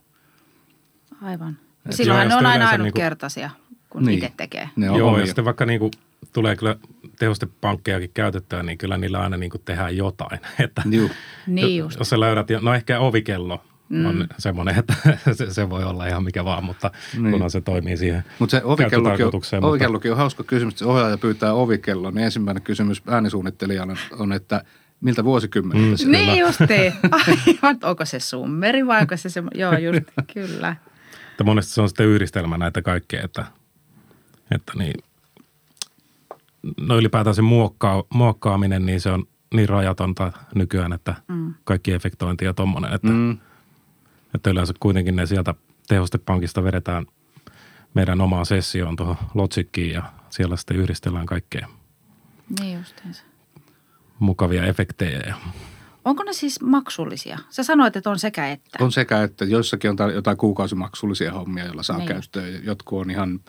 [1.23, 1.59] Aivan.
[1.87, 3.51] Et Silloin ne on aina yleensä ainutkertaisia,
[3.91, 4.19] kun Niin.
[4.19, 4.69] itse tekee.
[4.77, 5.21] Ne on Joo, omia.
[5.21, 5.91] ja sitten vaikka niinku
[6.33, 6.77] tulee kyllä
[7.19, 10.41] tehostepankkejakin käytettyä, niin kyllä niillä aina niin kuin tehdään jotain.
[10.65, 11.11] Että Juu.
[11.47, 11.99] Niin just.
[11.99, 14.07] Jos sä löydät, no ehkä ovikello mm.
[14.07, 14.95] on semmoinen, että
[15.33, 17.23] se, se voi olla ihan mikä vaan, mutta Niin.
[17.23, 17.33] niin.
[17.33, 20.85] kunhan se toimii siihen Mutta se ovikellokin on, mutta- ovikellokin on hauska kysymys, että se
[20.85, 24.65] ohjaaja pyytää ovikello, niin ensimmäinen kysymys äänisuunnittelijalle on, että
[25.01, 25.97] miltä vuosikymmeneltä mm.
[25.97, 26.93] se Niin justiin.
[27.11, 30.03] Aivan, onko se summeri vai onko se se, joo just,
[30.35, 30.77] kyllä.
[31.31, 33.45] Että monesti se on sitten yhdistelmä näitä kaikkea, että,
[34.51, 34.95] että niin,
[36.81, 39.25] no ylipäätään se muokkaa, muokkaaminen, niin se on
[39.55, 41.55] niin rajatonta nykyään, että mm.
[41.65, 43.39] kaikki efektointi ja tommonen, että, mm.
[44.35, 45.55] Että yleensä kuitenkin ne sieltä
[45.89, 47.07] tehostepankista vedetään
[47.95, 51.69] meidän omaan sessioon tuohon Logickiin ja siellä sitten yhdistellään kaikkea
[52.61, 53.23] Niin justiinsa.
[54.19, 55.35] mukavia efektejä ja
[56.05, 57.39] Onko ne siis maksullisia?
[57.51, 58.85] Sä sanoit, että on sekä että.
[58.85, 62.65] on sekä, että joissakin on jotain kuukausimaksullisia hommia, joilla saa Niin käyttöön.
[62.65, 63.41] Jotkut on ihan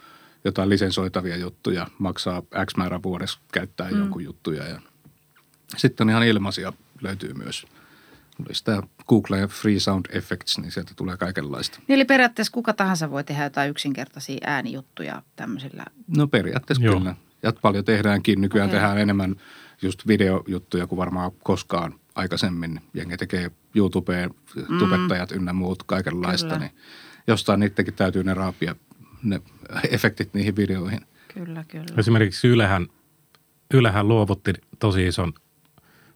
[0.45, 3.97] jotain lisensoitavia juttuja, maksaa X määrä vuodessa käyttää mm.
[3.97, 4.67] jonkun juttuja.
[4.67, 4.81] Ja
[5.77, 7.67] sitten on ihan ilmaisia, löytyy myös.
[8.51, 11.79] Sitä Google Free Sound Effects, niin sieltä tulee kaikenlaista.
[11.87, 15.85] Niin eli periaatteessa kuka tahansa voi tehdä jotain yksinkertaisia äänijuttuja tämmöisillä.
[16.17, 16.97] No periaatteessa Joo.
[16.97, 17.15] kyllä.
[17.43, 18.41] Ja paljon tehdäänkin.
[18.41, 18.79] Nykyään okay.
[18.79, 19.35] tehdään enemmän
[19.81, 22.81] just videojuttuja kuin varmaan koskaan aikaisemmin.
[22.93, 24.29] Jengi tekee YouTubeen,
[24.79, 26.47] tubettajat ynnä muut kaikenlaista.
[26.47, 26.59] Kyllä.
[26.59, 26.71] Niin
[27.27, 28.75] jostain niidenkin täytyy ne raapia
[29.23, 29.41] ne
[29.89, 30.99] efektit niihin videoihin.
[31.33, 31.85] Kyllä, kyllä.
[31.97, 32.87] Esimerkiksi Ylehän,
[33.73, 35.33] Ylehän luovutti tosi ison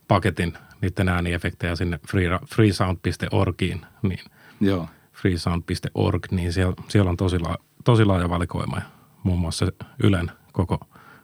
[0.07, 4.19] paketin niiden ääniefektejä sinne free- freesound.orgiin, niin
[4.61, 4.87] Joo.
[5.13, 8.83] freesound.org, niin siellä, siellä on tosi, la, tosi laaja valikoima ja
[9.23, 9.67] muun muassa
[10.03, 10.79] Ylen koko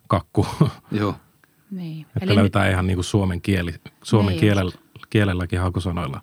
[0.07, 0.47] kakku,
[0.91, 1.15] Joo.
[1.71, 2.01] Niin.
[2.01, 4.71] että Eli löytää ihan niin kuin suomen, kieli, suomen Niin kielellä,
[5.09, 6.21] kielelläkin hakusanoilla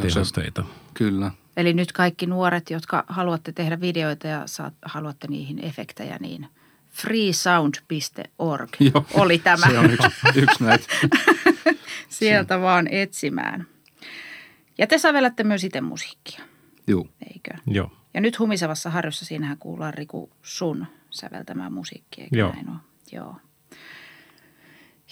[0.00, 0.64] tehosteita.
[0.94, 1.30] kyllä.
[1.56, 6.46] Eli nyt kaikki nuoret, jotka haluatte tehdä videoita ja saat, haluatte niihin efektejä, niin
[6.90, 9.06] freesound.org Joo.
[9.14, 9.70] oli tämä.
[9.70, 10.86] Se on yksi, yksi näitä.
[12.08, 13.66] Sieltä vaan etsimään.
[14.78, 16.44] Ja te sävellätte myös itse musiikkia,
[16.86, 17.06] Joo.
[17.34, 17.50] eikö?
[17.66, 17.92] Joo.
[18.14, 22.52] Ja nyt humisevassa harjossa siinähän kuullaan Riku sun säveltämään musiikkia, eikö Joo.
[22.52, 22.78] näin ole?
[23.12, 23.36] Joo.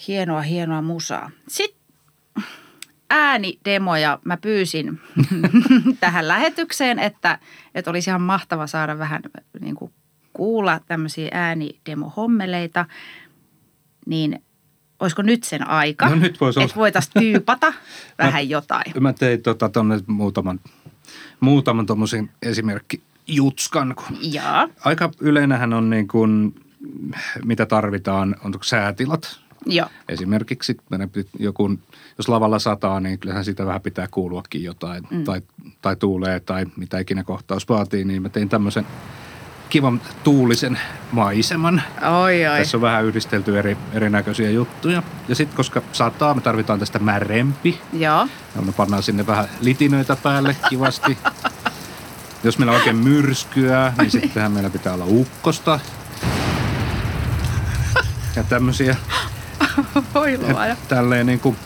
[0.07, 1.31] Hienoa, hienoa musaa.
[1.47, 1.81] Sitten
[3.09, 5.01] äänidemoja mä pyysin
[5.99, 7.39] tähän lähetykseen, että,
[7.75, 9.21] että olisi ihan mahtava saada vähän
[9.59, 9.93] niin kuin
[10.37, 12.85] kuulla tämmöisiä äänidemohommeleita.
[14.05, 14.39] Niin
[14.99, 17.73] olisiko nyt sen aika, No nyt voisi että voitaisiin tyypata
[18.23, 18.93] vähän jotain.
[18.99, 20.59] Mä tein tota, tonne muutaman,
[21.39, 26.55] muutaman tuommoisen esimerkki jutskan, kun Jaa, aika yleinähän on niin kuin,
[27.45, 29.39] mitä tarvitaan, on säätilat.
[29.65, 29.87] joo.
[30.09, 30.77] Esimerkiksi
[31.39, 31.77] joku,
[32.17, 35.03] jos lavalla sataa, niin kyllähän siitä vähän pitää kuuluakin jotain.
[35.11, 35.23] Mm.
[35.23, 35.41] Tai,
[35.81, 38.85] tai tuulee tai mitä ikinä kohtaus vaatii, niin mä tein tämmöisen
[39.69, 40.79] kivan tuulisen
[41.11, 41.81] maiseman.
[42.21, 42.59] Oi, oi.
[42.59, 45.03] Tässä on vähän yhdistelty eri, erinäköisiä juttuja.
[45.27, 47.81] Ja sitten koska saattaa, me tarvitaan tästä märempi.
[47.93, 48.27] Joo.
[48.55, 51.17] Ja me pannaan sinne vähän litinöitä päälle kivasti.
[52.43, 55.79] Jos meillä on oikein myrskyä, niin sittenhän meillä pitää olla ukkosta.
[58.35, 58.95] Ja tämmöisiä.
[60.15, 60.75] Oi luoja.
[60.87, 61.57] Tälleen niin kuin,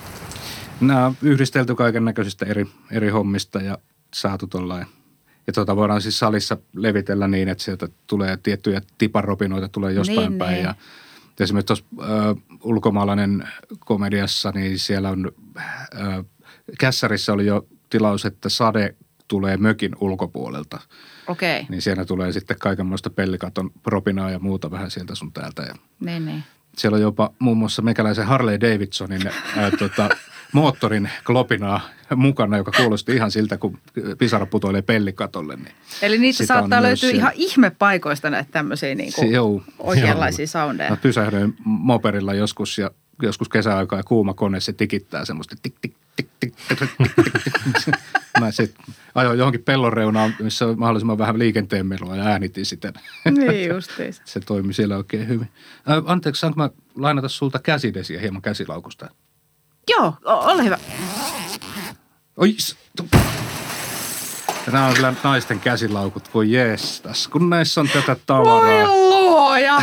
[0.81, 3.77] nämä on yhdistelty kaiken näköisistä eri, eri hommista ja
[4.13, 4.87] saatu tollain.
[5.47, 10.37] Ja tuota voidaan siis salissa levitellä niin, että sieltä tulee tiettyjä tiparopinoita tulee jostain Niin,
[10.37, 10.53] päin.
[10.53, 10.63] niin.
[10.63, 10.75] Ja
[11.39, 13.47] esimerkiksi tuossa äh, ulkomaalainen
[13.79, 16.25] komediassa, niin siellä on, äh,
[16.79, 18.95] Kässärissä oli jo tilaus, että sade
[19.27, 20.79] tulee mökin ulkopuolelta.
[21.27, 21.69] Okei, okay.
[21.69, 25.61] Niin siellä tulee sitten kaikenlaista pellikaton propinaa ja muuta vähän sieltä sun täältä.
[25.61, 26.43] Ja niin, niin.
[26.77, 29.27] siellä on jopa muun muassa meikäläisen Harley Davidsonin
[29.57, 30.09] ää, tota,
[30.53, 31.81] moottorin klopinaa
[32.15, 33.77] mukana, joka kuulosti ihan siltä, kun
[34.17, 35.55] pisara putoilee pellikatolle.
[35.55, 35.75] Niin.
[36.01, 37.17] Eli niitä saattaa löytyä siellä.
[37.17, 39.63] ihan ihmepaikoista näitä tämmöisiä niin Se, joo.
[39.79, 40.89] oikeanlaisia soundeja.
[40.89, 45.93] Mä pysähdyin moperilla joskus ja joskus kesäaikaa ja kuuma kone, se tikittää semmoista tik, tik,
[46.15, 47.53] tik, tik, tik, tik, tik,
[47.85, 47.95] tik.
[48.39, 48.85] Mä sitten
[49.15, 52.93] ajoin johonkin pellon reunaan, missä on mahdollisimman vähän liikenteen melua ja äänitin sitä.
[53.31, 54.21] niin justiinsa.
[54.25, 55.47] Se toimi siellä oikein hyvin.
[56.05, 59.09] Anteeksi, saanko mä lainata sulta käsidesiä hieman käsilaukusta?
[59.89, 60.77] Joo, o- ole hyvä.
[62.37, 62.55] Oi,
[64.71, 68.87] Nämä on kyllä naisten käsilaukut, voi jeestas, kun näissä on tätä Voi tavaraa.
[68.87, 69.81] luoja!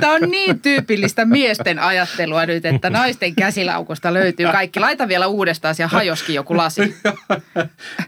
[0.00, 4.80] Tämä on niin tyypillistä miesten ajattelua nyt, että naisten käsilaukusta löytyy kaikki.
[4.80, 6.96] Laita vielä uudestaan, siellä hajoskin joku lasi.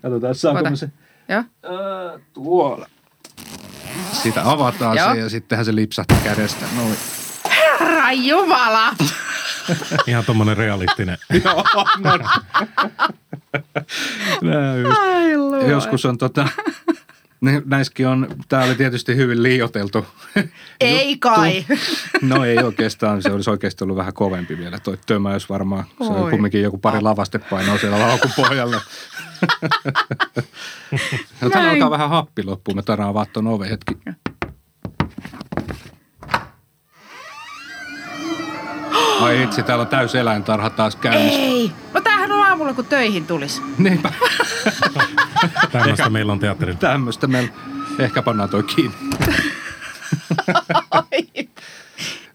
[0.03, 0.77] Katsotaan, saanko Ota.
[0.77, 0.89] se
[1.29, 1.43] Joo.
[2.33, 2.87] Tuolla.
[4.13, 5.13] Sitä avataan Joo.
[5.15, 6.67] se ja sittenhän se lipsahtaa kädestä.
[6.77, 6.97] Noin.
[7.81, 8.95] Herra Jumala!
[10.07, 11.19] Ihan tuommoinen realistinen.
[11.45, 11.65] Joo,
[11.99, 12.11] no.
[15.01, 15.71] Ai.
[15.71, 16.49] Joskus on tota,
[17.41, 20.07] Ne- Näissäkin on, tämä oli tietysti hyvin liioteltu.
[20.81, 21.65] Ei kai.
[22.23, 25.85] No ei oikeastaan, se olisi oikeasti ollut vähän kovempi vielä toi tömäys varmaan.
[25.99, 26.31] Se oli Oi.
[26.31, 28.81] kumminkin joku pari lavastepainoa siellä laukun pohjalla.
[31.41, 33.99] no, täällä alkaa vähän happi loppuun, me tarvitsemme avaa tuon oven hetki.
[39.21, 41.41] Ai itse, täällä on täys eläintarha taas käynnissä.
[41.41, 41.73] Ei.
[41.95, 43.63] No tämähän on aamulla, kun töihin tulisi.
[43.79, 44.13] Niinpä,
[45.73, 46.79] Tämmöistä meillä on teatterilla.
[46.79, 47.51] tämmöistä meillä.
[47.99, 48.97] Ehkä pannaan toi kiinni.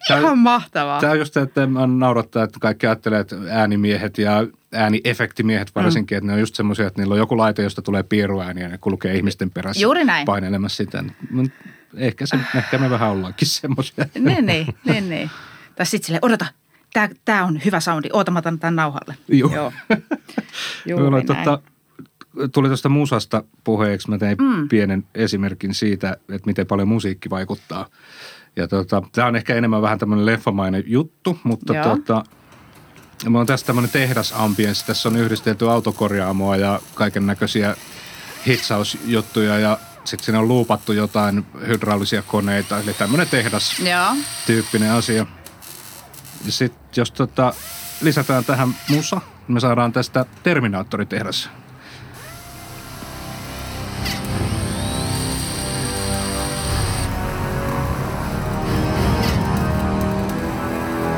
[0.08, 1.02] Tää- Ihan mahtavaa.
[1.02, 4.32] Tämä on just se, että mä naurattaa, että kaikki ajattelee, että äänimiehet ja
[4.74, 6.18] ääniefektimiehet varsinkin, mm.
[6.18, 8.78] että ne on just semmoisia, että niillä on joku laite, josta tulee piiruääni ja ne
[8.78, 10.26] kulkee ihmisten perässä Juuri näin.
[10.26, 11.04] painelemassa sitä.
[11.32, 11.52] Mut
[11.98, 14.06] Ehkä, se, ehkä me vähän ollaankin semmoisia.
[14.20, 15.30] Niin, niin, niin.
[15.76, 16.46] Tai sitten silleen, odota,
[16.96, 19.16] tää, tää on hyvä soundi, oota mä otan tämän nauhalle.
[19.28, 19.52] Joo.
[19.56, 19.72] Joo.
[20.86, 21.26] Juuri näin.
[21.26, 21.60] tota,
[22.52, 24.70] tuli tuosta musasta puheeksi, mä tein mm.
[24.70, 27.88] pienen esimerkin siitä, että miten paljon musiikki vaikuttaa.
[28.56, 31.84] Ja tota, tämä on ehkä enemmän vähän tämmöinen leffamainen juttu, mutta Joo.
[31.84, 32.24] tota,
[33.26, 34.86] Mulla on tässä tämmöinen tehdasambienssi.
[34.86, 37.76] Tässä on yhdistelty autokorjaamoa ja kaiken näköisiä
[38.48, 42.80] hitsausjuttuja ja sitten siinä on luupattu jotain hydraulisia koneita.
[42.80, 44.16] Eli tämmöinen tehdas Joo.
[44.46, 45.26] tyyppinen asia.
[46.46, 47.54] Ja sitten jos tota,
[48.02, 51.50] lisätään tähän musa, niin me saadaan tästä Terminaattoritehdas.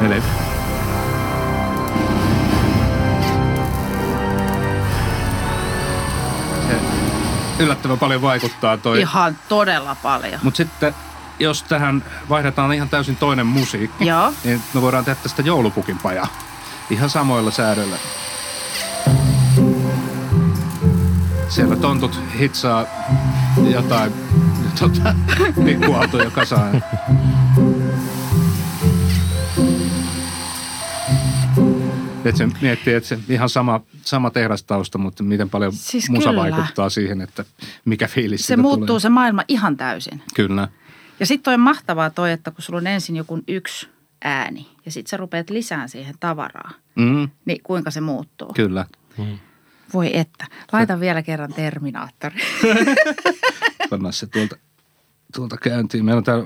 [0.05, 0.21] Eli
[7.59, 8.99] yllättävän paljon vaikuttaa toi.
[8.99, 10.39] Ihan todella paljon.
[10.43, 10.95] Mutta sitten
[11.39, 14.33] jos tähän vaihdetaan ihan täysin toinen musiikki, Joo.
[14.43, 16.27] niin me voidaan tehdä tästä joulupukin pajaa.
[16.89, 17.97] Ihan samoilla säädöillä.
[21.49, 22.85] Siellä tontut hitsaa
[23.71, 24.13] jotain
[24.79, 25.15] tota,
[25.65, 26.83] pikkuautoja kasaan.
[32.25, 36.41] Et se miettii, että se ihan sama, sama tehdastausta, mutta miten paljon Siis musa kyllä.
[36.41, 37.45] vaikuttaa siihen, että
[37.85, 38.99] mikä fiilis Se muuttuu tulee.
[38.99, 40.21] se maailma ihan täysin.
[40.35, 40.67] Kyllä.
[41.19, 43.89] Ja sitten on mahtavaa toi, että kun sulla on ensin joku yksi
[44.23, 48.53] ääni ja sitten sä rupeat lisään siihen tavaraa, Mm, niin kuinka se muuttuu?
[48.53, 48.85] kyllä.
[49.93, 50.45] Voi että.
[50.71, 52.35] Laita vielä kerran Terminaattori.
[53.89, 54.55] Pannaan se tuolta,
[55.35, 56.05] tuolta käyntiin.
[56.05, 56.43] Meillä on täällä,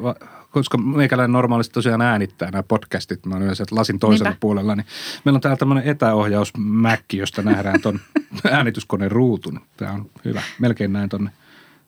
[0.52, 4.40] koska meikäläinen normaalisti tosiaan äänittää nämä podcastit, mä olen yleensä lasin toisella Niinpä.
[4.40, 4.86] puolella, niin
[5.26, 8.00] meillä on täällä tämmöinen etäohjausmäkki, josta nähdään ton
[8.52, 9.60] äänityskoneen ruutun.
[9.78, 10.42] Tämä on hyvä.
[10.60, 11.32] Melkein näin tonne.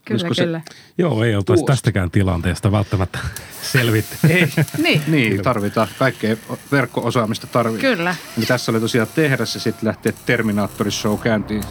[0.05, 0.61] Kyllä, Olisiko se- kyllä.
[0.97, 1.71] Joo, ei oltaisi Tuosta.
[1.73, 3.19] tästäkään tilanteesta välttämättä
[3.71, 4.17] selvitty.
[4.29, 4.49] Ei.
[4.77, 5.87] Niin, Niin, tarvitaan.
[5.99, 6.35] Kaikkea
[6.71, 7.95] verkko-osaamista tarvitaan.
[7.95, 8.15] kyllä.
[8.37, 11.63] Eli tässä oli tosiaan tehdas ja sitten lähtee Terminaattori Show käyntiin.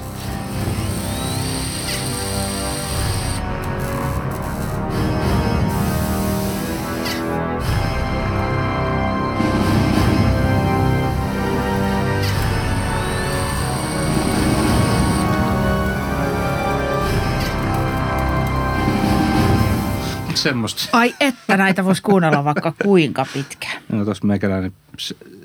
[20.43, 20.89] Semmosta.
[20.93, 23.83] Ai että näitä voisi kuunnella vaikka kuinka pitkään.
[23.93, 24.73] No tuossa meikäläinen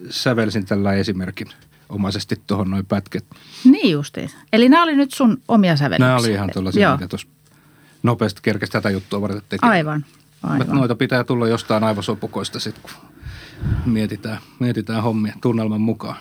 [0.10, 1.48] sävelsin tällä esimerkin
[1.90, 3.26] omaisesti tuohon noin pätket.
[3.64, 4.30] Niin justiin.
[4.54, 6.08] Eli nämä oli nyt sun omia sävellyksiä.
[6.08, 7.28] Nämä oli ihan tuollaisia, mitä tuossa
[8.04, 9.72] nopeasti kerkesi tätä juttua varten tekemään.
[9.78, 10.06] aivan.
[10.42, 10.76] Mutta aivan.
[10.78, 12.92] noita pitää tulla jostain aivosopukoista sitten, kun
[13.86, 16.16] mietitään, mietitään hommia tunnelman mukaan.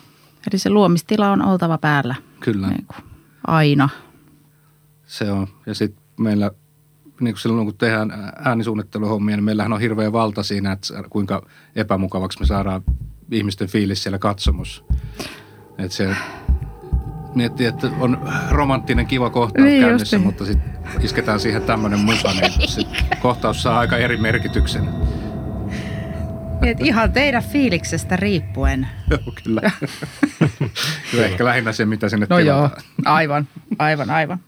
[0.52, 2.14] Eli se luomistila on oltava päällä.
[2.40, 3.04] Kyllä, Niin kuin
[3.46, 3.88] aina.
[5.06, 5.46] se on.
[5.66, 6.50] Ja sitten meillä,
[7.20, 12.40] niin kuin silloin kun tehdään äänisuunnitteluhommia, niin meillähän on hirveä valta siinä, että kuinka epämukavaksi
[12.40, 12.82] me saadaan
[13.30, 14.84] ihmisten fiilis siellä katsomus.
[15.78, 16.16] Että se
[17.34, 22.68] miettii, että on romanttinen kiva kohtaus Niin käynnissä, mutta sitten isketään siihen tämmöinen musa, niin
[22.68, 22.82] se
[23.22, 24.88] kohtaus saa aika eri merkityksen.
[26.62, 28.88] Et ihan teidän fiiliksestä riippuen.
[29.10, 29.60] Joo, kyllä.
[31.10, 32.82] kyllä ehkä lähinnä se, mitä sinne No joo, tilataan.
[33.04, 33.48] aivan,
[33.78, 34.38] aivan, aivan.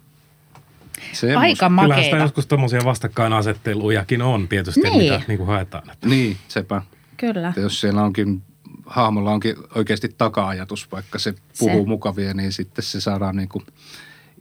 [1.12, 1.40] Semmosta.
[1.40, 2.16] Aika Kyllähän sitä makeita.
[2.16, 4.98] joskus tuommoisia vastakkainasettelujakin on tietysti, Niin.
[5.12, 5.90] mitä niin kuin haetaan.
[5.90, 6.82] Että Niin, sepä.
[7.16, 7.48] Kyllä.
[7.48, 8.42] Että jos siellä onkin,
[8.86, 11.88] hahmolla onkin oikeasti taka-ajatus, vaikka se puhuu Se.
[11.88, 13.66] mukavia, niin sitten se saadaan niin kuin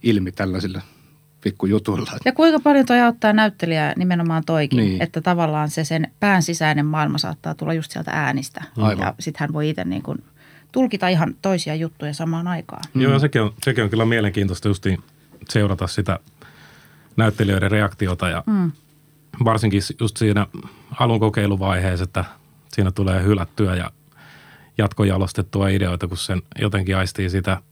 [0.02, 0.80] ilmi tällaisilla
[1.40, 2.10] pikkujutuilla.
[2.24, 4.88] Ja kuinka paljon toi auttaa näyttelijää nimenomaan toikin, Niin.
[4.88, 5.02] niin.
[5.02, 8.64] että tavallaan se sen pään sisäinen maailma saattaa tulla just sieltä äänistä.
[8.78, 9.06] Aivan.
[9.06, 10.18] Ja sitten hän voi itse niin kuin
[10.72, 12.82] tulkita ihan toisia juttuja samaan aikaan.
[12.94, 13.00] Mm.
[13.00, 14.98] Joo, ja sekin on, sekin on kyllä mielenkiintoista justiin
[15.48, 16.18] seurata sitä
[17.18, 18.72] näyttelijöiden reaktiota ja mm.
[19.44, 20.46] varsinkin just siinä
[21.00, 22.24] alun kokeiluvaiheessa, että
[22.72, 23.90] siinä tulee hylättyä ja
[24.78, 27.62] jatkojalostettua ideoita, kun sen jotenkin aistii sitä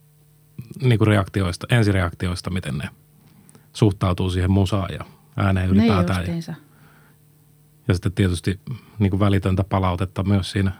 [0.82, 2.88] niin kuin reaktioista, ensireaktioista, miten ne
[3.72, 5.04] suhtautuu siihen musaan ja
[5.36, 6.16] ääneen Niin ylipäätään.
[6.16, 6.54] ja, justiinsa.
[7.88, 8.60] ja sitten tietysti
[8.98, 10.72] niin kuin välitöntä palautetta myös siinä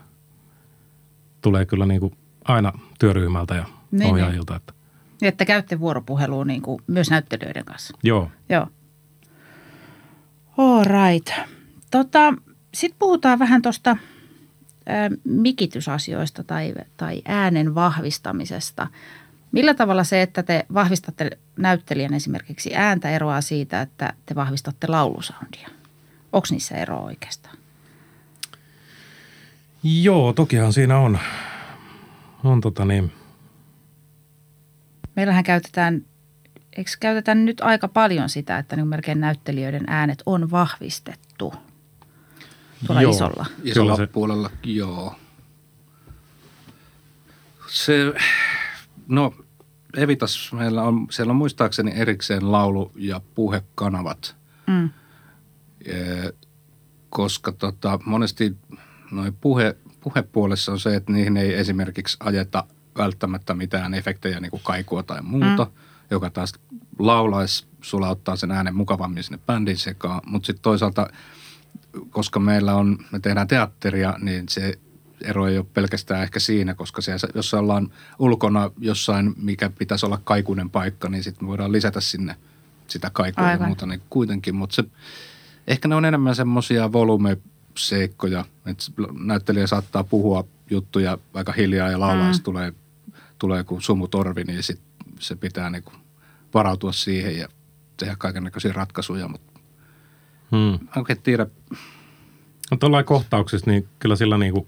[1.41, 4.55] tulee kyllä niin kuin aina työryhmältä ja Niin, niin, ohjaajilta.
[4.55, 4.73] Että,
[5.21, 7.97] Että käytte vuoropuhelua niin kuin myös näyttelijöiden kanssa.
[8.03, 8.67] joo, Joo.
[10.57, 11.31] All right.
[11.91, 12.33] Tota,
[12.73, 13.97] Sitten puhutaan vähän tuosta
[15.23, 18.87] mikitysasioista tai, tai äänen vahvistamisesta.
[19.51, 25.69] Millä tavalla se, että te vahvistatte näyttelijän esimerkiksi ääntä eroaa siitä, että te vahvistatte laulusoundia?
[26.33, 27.57] Onko niissä eroa oikeastaan?
[29.83, 31.19] joo tokihan siinä on,
[32.43, 33.11] on tota niin,
[35.17, 36.05] Meillähän käytetään,
[36.77, 41.53] eikö käytetään nyt aika paljon sitä, että niin melkein näyttelijöiden äänet on vahvistettu
[42.87, 43.11] tuolla Joo.
[43.11, 43.45] isolla?
[43.63, 45.15] Isolla se- puolella, joo.
[47.67, 48.13] Se,
[49.07, 49.33] no
[49.97, 54.35] Evitas meillä on, siellä on muistaakseni erikseen laulu- ja puhekanavat,
[54.67, 54.89] Mm.
[55.85, 56.33] Eh,
[57.09, 58.57] koska tota, monesti
[59.11, 62.63] noin puhe, puhepuolessa on se, että niihin ei esimerkiksi ajeta
[62.97, 65.71] välttämättä mitään efektejä, niin kuin kaikua tai muuta, mm.
[66.11, 66.53] joka taas
[66.99, 71.07] laulais sulauttaa sen äänen mukavammin sinne bändin sekaan, mutta sitten toisaalta
[72.09, 74.79] koska meillä on, me tehdään teatteria, niin se
[75.21, 80.21] ero ei ole pelkästään ehkä siinä, koska se, jos ollaan ulkona jossain, mikä pitäisi olla
[80.23, 82.35] kaikuinen paikka, niin sitten me voidaan lisätä sinne
[82.87, 83.67] sitä kaikua ja Aivan.
[83.67, 84.55] muuta niin kuitenkin.
[84.55, 84.83] Mutta se,
[85.67, 88.83] ehkä ne on enemmän semmoisia volumeseikkoja, että
[89.23, 92.39] näyttelijä saattaa puhua juttuja aika hiljaa ja laulaa, mm.
[92.43, 92.73] tulee,
[93.39, 94.81] tulee kuin sumutorvi, niin sit
[95.19, 95.91] se pitää niinku
[96.53, 97.47] varautua siihen ja
[97.97, 99.59] tehdä kaikenlaisia ratkaisuja, mutta
[100.51, 100.87] hmm.
[100.95, 101.47] oikein tiedä,
[102.71, 104.67] No tuollain kohtauksissa, niin kyllä sillä niin kuin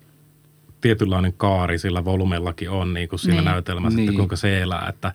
[0.82, 3.46] tietynlainen kaari sillä volumellakin on niin kuin siinä Niin.
[3.46, 3.52] niin.
[3.52, 3.98] näytelmässä, niin.
[3.98, 4.10] Niin.
[4.10, 5.14] että kuinka se elää, että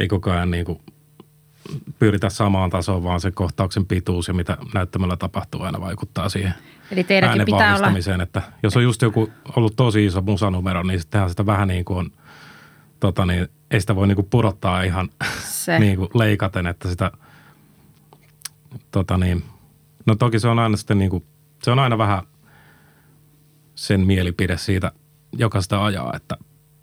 [0.00, 0.80] ei koko ajan niin kuin
[1.98, 6.54] pyritä samaan tasoon, vaan se kohtauksen pituus ja mitä näyttämällä tapahtuu aina vaikuttaa siihen
[6.90, 8.22] Eli teidänkin äänen pitää olla.
[8.22, 11.98] Että jos on just joku ollut tosi iso musanumero, niin sittenhän sitä vähän niin kuin
[11.98, 12.10] on,
[13.04, 15.08] tota niin, ei sitä voi niin kuin pudottaa ihan
[15.44, 15.78] Se.
[15.84, 17.10] niin kuin leikaten, että sitä,
[18.90, 19.44] tota niin,
[20.06, 21.24] no toki se on aina sitten niin kuin,
[21.62, 22.22] se on aina vähän
[23.74, 24.92] sen mielipide siitä,
[25.32, 26.36] joka sitä ajaa, että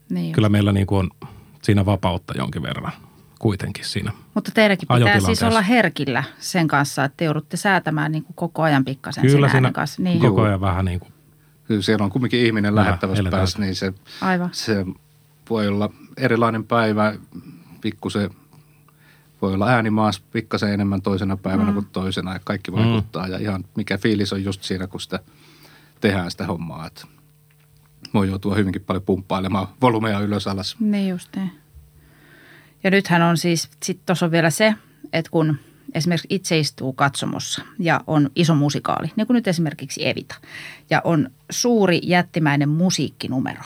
[0.10, 1.30] niin kyllä meillä niin kuin on
[1.62, 2.92] siinä vapautta jonkin verran
[3.40, 4.12] kuitenkin siinä.
[4.34, 8.62] Mutta teidänkin pitää siis olla herkillä sen kanssa, että te joudutte säätämään niin kuin koko
[8.62, 10.02] ajan pikkasen Kyllä sen siinä äänen kanssa.
[10.02, 11.14] Niin, koko ajan vähän niin kuin,
[11.64, 14.50] Kyllä siellä on kumminkin ihminen lähettävässä päässä, niin se, aivan.
[14.52, 14.86] se
[15.50, 17.14] voi olla erilainen päivä,
[17.82, 18.30] pikkusen
[19.42, 21.74] voi olla ääni maassa pikkasen enemmän toisena päivänä mm.
[21.74, 23.26] kuin toisena ja kaikki vaikuttaa.
[23.26, 23.32] Mm.
[23.32, 25.20] Ja ihan mikä fiilis on just siinä, kun sitä
[26.02, 26.88] tehdään sitä hommaa.
[26.88, 27.08] Että
[28.14, 30.76] voi joutua hyvinkin paljon pumppailemaan volumeja ylös alas.
[30.80, 31.52] Niin just niin.
[32.84, 34.76] Ja nythän on siis, sitten tuossa on vielä se,
[35.14, 35.58] että kun
[35.94, 40.36] esimerkiksi itse istuu katsomossa ja on iso musikaali, niin kuin nyt esimerkiksi Evita,
[40.90, 43.62] ja on suuri jättimäinen musiikkinumero.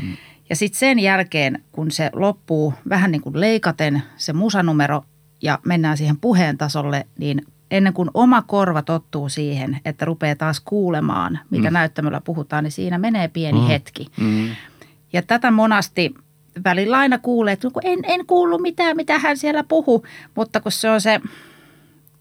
[0.00, 0.16] Hmm.
[0.50, 5.04] Ja sitten sen jälkeen, kun se loppuu vähän niin kuin leikaten se musanumero
[5.42, 10.60] ja mennään siihen puheen tasolle, niin ennen kuin oma korva tottuu siihen, että rupeaa taas
[10.60, 11.74] kuulemaan, mitä mm.
[11.74, 13.66] näyttämöllä puhutaan, niin siinä menee pieni mm.
[13.66, 14.06] hetki.
[14.20, 14.48] Mm.
[15.12, 16.14] Ja tätä monasti
[16.64, 20.72] välillä aina kuulee, että kun en, en kuullut mitään, mitä hän siellä puhu, mutta kun
[20.72, 21.20] se on se,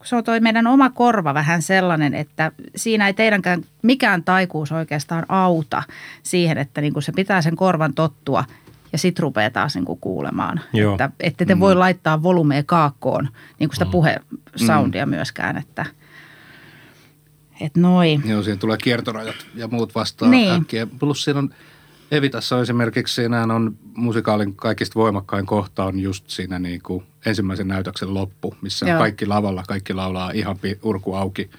[0.07, 5.25] se on toi meidän oma korva vähän sellainen, että siinä ei teidänkään mikään taikuus oikeastaan
[5.29, 5.83] auta
[6.23, 8.43] siihen, että niin kuin se pitää sen korvan tottua
[8.91, 10.59] ja sit rupeaa taas niin kuin kuulemaan.
[10.73, 10.93] Joo.
[10.93, 15.85] Että ette te voi laittaa volumea kaakkoon, niin kuin sitä puhesoundia myöskään, että
[17.61, 18.21] et noin.
[18.25, 20.61] Joo, siihen tulee kiertorajat ja muut vastaan Niin.
[20.61, 20.87] äkkiä.
[20.99, 21.49] Plus siinä on,
[22.11, 27.67] Evitassa on esimerkiksi, siinä on musikaalin kaikista voimakkain kohta on just siinä niin kuin ensimmäisen
[27.67, 28.99] näytöksen loppu, missä on Joo.
[28.99, 31.49] kaikki lavalla, kaikki laulaa ihan urku auki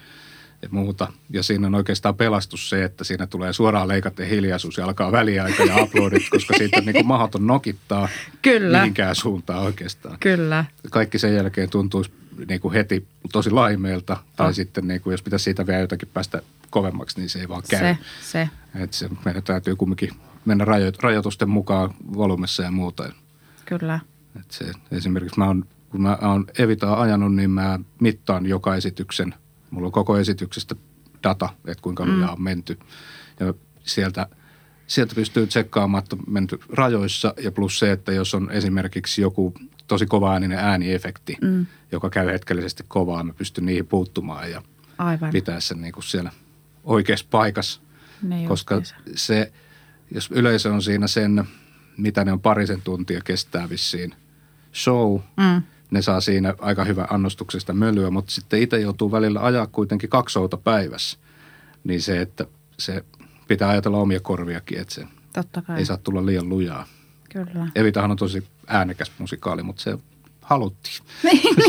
[0.61, 1.13] ja muuta.
[1.29, 5.63] Ja siinä on oikeastaan pelastus se, että siinä tulee suoraan leikaten hiljaisuus ja alkaa väliaika
[5.63, 8.09] ja uploadit, koska siitä on niin kuin mahdoton nokittaa
[8.41, 8.79] Kyllä.
[8.79, 10.65] mihinkään suuntaan oikeastaan Kyllä.
[10.91, 12.11] kaikki sen jälkeen tuntuisi
[12.47, 14.17] niin kuin heti tosi laimeelta.
[14.35, 14.53] Tai Oh.
[14.53, 17.79] sitten niin kuin, jos pitäisi siitä vielä jotenkin päästä kovemmaksi, niin se ei vaan käy.
[17.79, 18.49] Se, se.
[18.75, 20.09] Et se, meidän täytyy kumminkin
[20.45, 23.11] mennä rajo, rajoitusten mukaan volumessa ja muuta.
[23.65, 23.99] Kyllä.
[24.35, 29.35] Et se, esimerkiksi mä oon, kun mä oon Evitaa ajanut, niin mä mittaan joka esityksen.
[29.71, 30.75] Mulla on koko esityksestä
[31.23, 32.79] data, että kuinka lujaa on menty.
[33.39, 33.53] Ja
[33.83, 34.27] sieltä,
[34.87, 37.33] sieltä pystyy tsekkaamaan, että on menty rajoissa.
[37.43, 39.53] Ja plus se, että jos on esimerkiksi joku
[39.87, 41.65] tosi kova ääninen ääniefekti, mm.
[41.91, 44.61] joka käy hetkellisesti kovaa, mä pystyn niihin puuttumaan ja
[44.97, 45.31] Aivan.
[45.31, 46.31] pitää sen niin kuin siellä
[46.83, 47.81] oikeassa paikassa.
[48.21, 48.81] Niin koska
[49.15, 49.51] se,
[50.11, 51.47] jos yleisö on siinä sen,
[52.01, 54.13] mitä ne on parisen tuntia kestää vissiin
[54.75, 55.61] show, Mm.
[55.91, 60.33] ne saa siinä aika hyvä annostuksesta mölyä, mutta sitten itse joutuu välillä ajaa kuitenkin kaksi
[60.33, 61.17] souta päivässä.
[61.83, 62.45] Niin se, että
[62.77, 63.03] se
[63.47, 65.77] pitää ajatella omia korviakin, että se Totta kai.
[65.77, 66.85] ei saa tulla liian lujaa.
[67.29, 67.67] Kyllä.
[67.75, 69.97] Evitahan on tosi äänekäs musikaali, mutta se
[70.49, 70.95] haluttiin.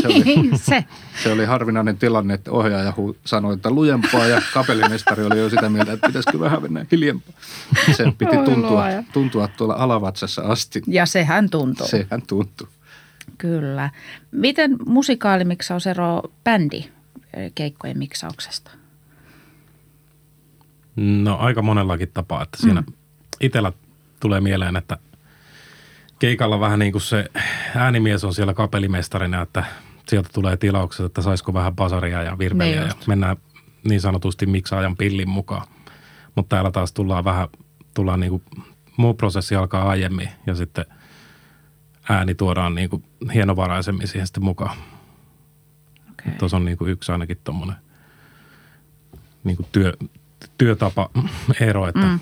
[0.01, 0.85] Se oli, Niin, se.
[1.23, 2.93] se oli harvinainen tilanne, että ohjaaja
[3.25, 7.33] sanoi, että lujempaa ja kapellimestari oli jo sitä mieltä, että pitäisikö vähän mennä hiljempaa.
[7.91, 10.81] Se piti tuntua, tuntua tuolla alavatsassa asti.
[10.87, 11.87] Ja sehän tuntuu.
[11.87, 12.67] Sehän tuntui.
[13.37, 13.89] Kyllä.
[14.31, 16.85] Miten musikaalimiksaus eroaa bändi
[17.33, 18.71] eh, keikkojen miksauksesta?
[20.95, 22.93] No aika monellakin tapaa, että siinä mm.
[23.41, 23.71] itsellä
[24.19, 24.97] tulee mieleen, että
[26.21, 27.25] keikalla vähän niin kuin se
[27.75, 29.63] äänimies on siellä kapellimestarina, että
[30.07, 33.37] sieltä tulee tilaukset, että saisiko vähän basaria ja virveliä Niin ja mennään
[33.83, 35.67] niin sanotusti miksaajan pillin mukaan.
[36.35, 37.47] Mutta täällä taas tullaan vähän,
[37.93, 38.43] tullaan niin kuin,
[38.97, 40.85] muu prosessi alkaa aiemmin ja sitten
[42.09, 43.03] ääni tuodaan niin kuin
[43.33, 44.77] hienovaraisemmin siihen sitten mukaan.
[46.11, 46.33] Okay.
[46.39, 47.75] Tuossa on niin kuin yksi ainakin tuommoinen
[49.43, 49.93] niin kuin työ,
[50.57, 51.09] työtapa
[51.59, 52.19] ero, että Mm.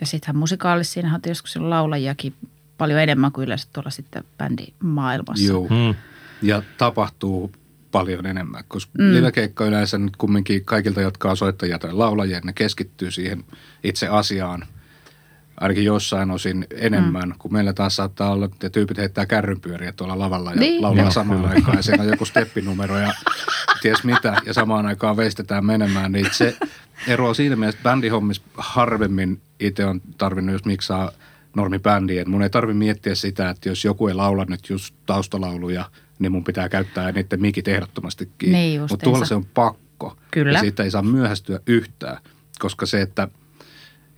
[0.00, 2.34] Ja sittenhän musikaalissa, siinähän on tietysti laulajiakin
[2.78, 5.46] paljon enemmän kuin yleensä tuolla sitten bändimaailmassa.
[5.46, 5.66] Joo.
[5.68, 5.94] mm,
[6.42, 7.52] Ja tapahtuu
[7.92, 9.14] paljon enemmän, koska mm.
[9.14, 13.44] livekeikka yleensä nyt kumminkin kaikilta, jotka on soittajia tai laulajia, ne keskittyy siihen
[13.84, 14.66] itse asiaan
[15.60, 17.34] ainakin jossain osin enemmän, mm.
[17.38, 20.82] kun meillä taas saattaa olla, että tyypit heittää kärrynpyöriä tuolla lavalla ja Niin.
[20.82, 23.14] laulaa samaan aikaan ja siinä on joku steppinumero ja
[23.82, 26.56] ties mitä ja samaan aikaan veistetään menemään, niin se
[27.08, 31.12] eroaa siinä mielessä, että bändihommissa harvemmin itse on tarvinnut just miksaa
[31.56, 32.22] normibändiä.
[32.22, 35.84] Et Mun ei tarvi miettiä sitä, että jos joku ei laula nyt just taustalauluja,
[36.18, 38.52] niin mun pitää käyttää niiden mikit ehdottomastikin.
[38.52, 40.16] Niin Mutta tuolla se on pakko.
[40.30, 40.52] Kyllä.
[40.52, 42.18] Ja siitä ei saa myöhästyä yhtään,
[42.58, 43.28] koska se, että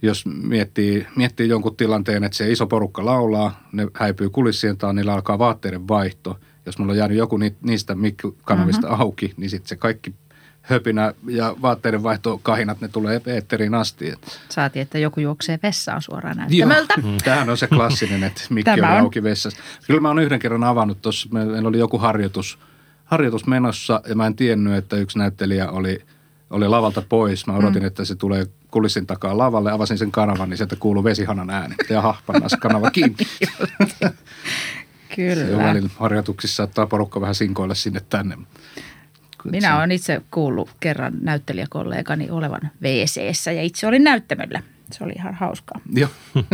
[0.02, 5.14] jos miettii, miettii jonkun tilanteen, että se iso porukka laulaa, ne häipyy kulissien taa, niillä
[5.14, 6.38] alkaa vaatteiden vaihto.
[6.66, 8.90] Jos mulla on jäänyt joku ni, niistä mikrokanavista Mhm.
[8.92, 9.02] mm-hmm.
[9.02, 10.14] auki, niin sitten se kaikki
[10.62, 14.12] höpinä ja vaatteiden vaihto kahinat, ne tulee eetteriin asti.
[14.48, 16.94] Saatiin, että joku juoksee vessaan suoraan näyttämöltä.
[17.02, 17.12] Joo.
[17.24, 18.84] Tämähän on se klassinen, että mikki on on.
[18.96, 19.58] auki vessassa.
[19.86, 22.58] Kyllä mä oon yhden kerran avannut tuossa, meillä oli joku harjoitus,
[23.04, 26.02] harjoitus menossa ja mä en tiennyt, että yksi näyttelijä oli,
[26.50, 27.46] oli lavalta pois.
[27.46, 27.86] Mä odotin, mm.
[27.86, 31.74] että se tulee kulissin takaa lavalle, avasin sen kanavan, niin sieltä kuuluu vesihanan ääni.
[31.90, 33.16] Ja pannas kanava kiinni.
[35.18, 35.64] Se on Kyllä.
[35.64, 38.34] välillä harjoituksissa saattaa porukka vähän sinkoilla sinne tänne.
[38.34, 44.62] Kyllä Minä se- olen itse kuullut kerran näyttelijäkollegani olevan wc ja itse olin näyttämöllä.
[44.92, 45.80] Se oli ihan hauskaa.
[45.92, 46.10] Joo.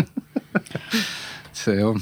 [1.53, 2.01] se on.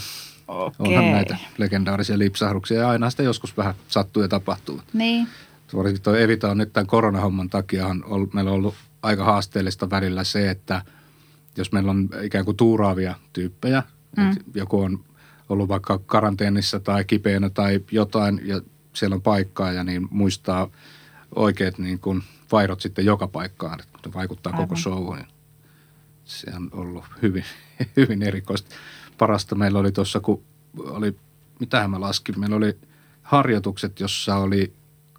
[0.48, 0.96] Okei.
[0.96, 4.82] Onhan näitä legendaarisia lipsahduksia ja aina sitä joskus vähän sattuu ja tapahtuu.
[4.92, 5.28] Niin.
[5.74, 9.90] Varsinkin tuo Evita on nyt tämän koronahomman takia on ollut, meillä on ollut aika haasteellista
[9.90, 10.82] välillä se, että
[11.56, 13.82] jos meillä on ikään kuin tuuraavia tyyppejä,
[14.16, 14.30] mm.
[14.30, 15.04] että joku on
[15.48, 18.60] ollut vaikka karanteenissa tai kipeänä tai jotain ja
[18.92, 20.68] siellä on paikkaa ja niin muistaa
[21.34, 24.76] oikeat niin kuin vaihdot sitten joka paikkaan, että vaikuttaa koko Aivan.
[24.76, 25.16] showhun.
[25.16, 25.26] niin
[26.24, 27.44] Se on ollut hyvin,
[27.96, 28.74] hyvin erikoista.
[29.18, 30.42] Parasta meillä oli tuossa, kun
[30.78, 31.16] oli,
[31.60, 32.78] mitähän mä laskin, meillä oli
[33.22, 34.72] harjoitukset, jossa oli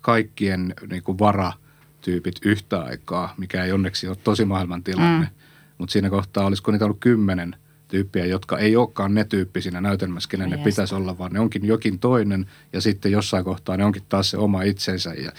[0.04, 5.26] kaikkien niin kuin varatyypit yhtä aikaa, mikä ei onneksi ole tosi maailman tilanne.
[5.26, 5.36] Mm.
[5.78, 7.56] Mutta siinä kohtaa olisiko niitä ollut kymmenen
[7.88, 10.70] tyyppiä, jotka ei olekaan ne tyyppi siinä näytelmässä, kenen ne Jestä.
[10.70, 14.38] pitäisi olla, vaan ne onkin jokin toinen ja sitten jossain kohtaa ne onkin taas se
[14.38, 15.14] oma itsensä.
[15.14, 15.32] Ja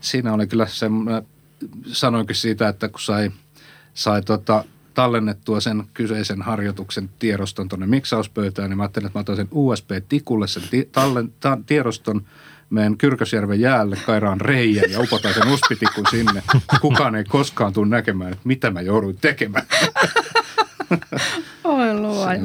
[0.00, 0.86] siinä oli kyllä se,
[1.86, 3.30] sanoinkin siitä, että kun sai,
[3.94, 4.64] sai tota,
[4.94, 10.46] tallennettua sen kyseisen harjoituksen tiedoston tuonne miksauspöytään, niin mä ajattelin, että mä otan sen USB-tikulle
[10.46, 12.26] sen ti- tallen, ta- tiedoston,
[12.74, 16.42] menen Kyrkösjärven jäälle, kairaan reijän ja upotan sen uspitikun sinne.
[16.80, 19.66] Kukaan ei koskaan tule näkemään, että mitä mä jouduin tekemään.
[21.64, 22.40] Oi luoja.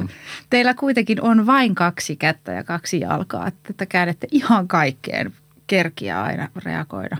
[0.50, 5.34] Teillä kuitenkin on vain kaksi kättä ja kaksi jalkaa, että te käydette ihan kaikkeen
[5.68, 7.18] kerkiä aina reagoida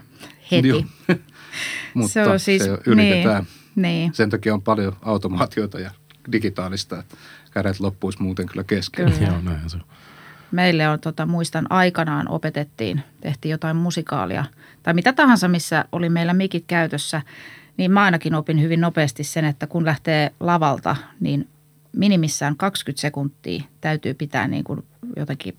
[0.51, 0.68] heti.
[0.68, 0.84] Joo.
[1.93, 3.43] Mutta se, on siis, se yritetään.
[3.43, 4.14] Niin, niin.
[4.14, 5.91] Sen takia on paljon automaatiota ja
[6.32, 7.18] digitaalista, että
[7.51, 9.12] kädet loppuisi muuten kyllä kesken.
[9.12, 9.28] Kyllä.
[9.28, 9.84] Joo, näinhän se on.
[10.51, 14.45] Meille on, tota, muistan aikanaan opetettiin, tehtiin jotain musikaalia
[14.83, 17.21] tai mitä tahansa, missä oli meillä mikit käytössä,
[17.77, 21.47] niin mä ainakin opin hyvin nopeasti sen, että kun lähtee lavalta, niin
[21.95, 24.83] minimissään 20 sekuntia täytyy pitää niin kuin
[25.15, 25.55] jotenkin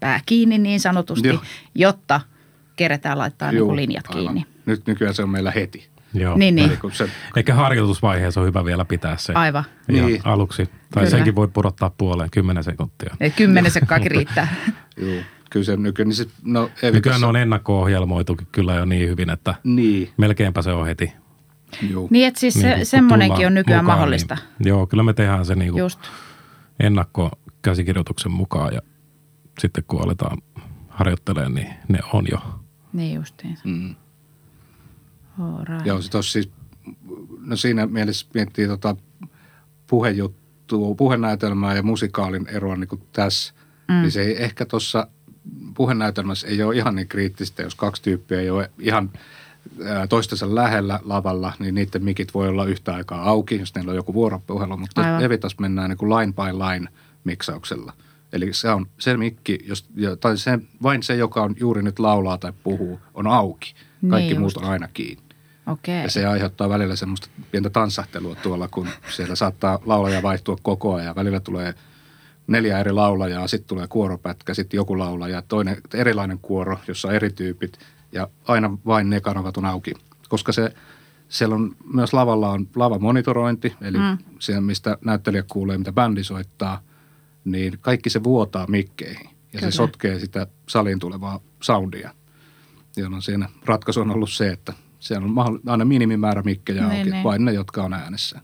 [0.00, 1.42] pää kiinni niin sanotusti, Joo.
[1.74, 2.20] jotta
[2.76, 4.22] keretään laittaa niin Juu, kuin linjat aivan.
[4.22, 4.46] kiinni.
[4.66, 5.89] Nyt nykyään se on meillä heti.
[6.14, 6.36] Joo.
[6.36, 6.70] Niin, niin.
[6.70, 9.64] Eli se, Eikä harjoitusvaiheessa on hyvä vielä pitää se Aivan.
[9.88, 10.20] ihan Niin.
[10.24, 10.64] aluksi.
[10.66, 11.10] Tai Kyllä.
[11.10, 13.16] senkin voi pudottaa puoleen, 10 sekuntia.
[13.20, 14.48] Ja Kymmenen sekkaakin riittää.
[15.02, 19.54] juu, kyllä se nykyään, niin se, no Nykyään on ennakko-ohjelmoitu kyllä jo niin hyvin, että
[19.64, 21.12] Niin, melkeinpä se on heti.
[21.90, 22.08] juu.
[22.10, 24.36] Niin, että siis Niin se, semmoinenkin on nykyään mukaan, mahdollista.
[24.58, 26.00] Niin, joo, kyllä me tehdään se niin kuin Just.
[26.80, 28.80] ennakkokäsikirjoituksen mukaan ja
[29.58, 30.38] sitten kun aletaan
[30.88, 32.38] harjoittelemaan, niin ne on jo.
[32.92, 33.58] Niin justiin.
[33.64, 33.94] Mm.
[35.40, 35.86] Alright.
[35.86, 36.50] Joo, se tossa siis,
[37.40, 38.96] no siinä mielessä miettii tota
[39.86, 43.54] puhejuttua, puhenäytelmää ja musikaalin eroa niin kuin tässä,
[43.88, 43.94] mm.
[43.94, 45.06] niin se ei ehkä tuossa
[45.74, 49.10] puhenäytelmässä ei ole ihan niin kriittistä, jos kaksi tyyppiä ei ole ihan
[50.08, 54.14] toistensa lähellä lavalla, niin niiden mikit voi olla yhtä aikaa auki, jos neillä on joku
[54.14, 55.22] vuoropuhelu, mutta Aivan.
[55.24, 56.88] Evitas mennään niin kuin line by line
[57.24, 57.92] miksauksella.
[58.32, 59.88] Eli se on se mikki, jos,
[60.20, 63.74] tai se, vain se, joka on juuri nyt laulaa tai puhuu, on auki.
[64.10, 64.56] Kaikki Niin muut just.
[64.56, 65.22] on aina kiinni.
[65.70, 66.02] Okei.
[66.02, 71.14] Ja se aiheuttaa välillä semmoista pientä tanssahtelua tuolla, kun siellä saattaa laulaja vaihtua koko ajan.
[71.14, 71.74] Välillä tulee
[72.46, 77.30] neljä eri laulajaa, sitten tulee kuoropätkä, sitten joku laulaja, toinen erilainen kuoro, jossa on eri
[77.30, 77.78] tyypit
[78.12, 79.94] ja aina vain ne kanavat on auki.
[80.28, 80.74] Koska se,
[81.28, 84.18] siellä on myös lavalla on lavamonitorointi, eli mm.
[84.38, 86.80] se, mistä näyttelijä kuulee, mitä bändi soittaa,
[87.44, 89.26] niin kaikki se vuotaa mikkeihin.
[89.52, 89.70] Ja Kyllä.
[89.70, 92.14] se sotkee sitä saliin tulevaa soundia.
[92.96, 97.24] Jolloin siinä ratkaisu on ollut se, että siellä on aina minimimäärä mikkejä Niin, auki, niin.
[97.24, 98.40] vain ne, jotka on äänessä.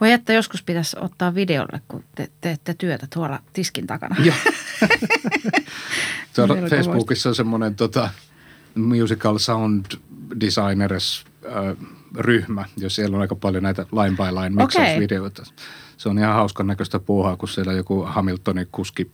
[0.00, 4.16] Voi että joskus pitäisi ottaa videolle, kun te teette työtä tuolla tiskin takana.
[4.24, 4.36] Joo.
[6.36, 8.10] Tuolla Facebookissa on semmoinen tota,
[8.74, 9.84] musical sound
[10.40, 15.42] designers äh, ryhmä, jos siellä on aika paljon näitä line by line miksausvideoita.
[15.96, 19.10] Se on ihan hauskan näköistä puuhaa, kun siellä joku Hamiltonin kuski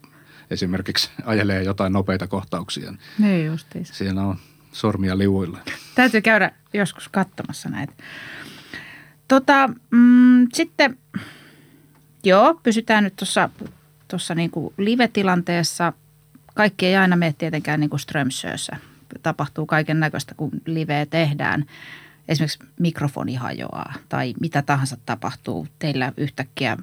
[0.51, 2.93] esimerkiksi ajelee jotain nopeita kohtauksia.
[3.19, 3.95] Niin justiinsa.
[3.95, 4.37] Siellä on
[4.77, 5.59] sormia liuilla.
[5.95, 7.93] Täytyy käydä joskus katsomassa näitä.
[9.29, 10.99] Tota, mm, sitten,
[12.24, 13.51] joo, pysytään nyt tuossa
[14.09, 15.93] tuossa niinku live-tilanteessa.
[16.55, 18.77] Kaikki ei aina mene tietenkään niin kuin Strömsössä.
[19.22, 21.64] Tapahtuu kaiken näköistä, kun liveä tehdään.
[22.29, 25.68] Esimerkiksi mikrofoni hajoaa tai mitä tahansa tapahtuu.
[25.79, 26.77] Teillä yhtäkkiä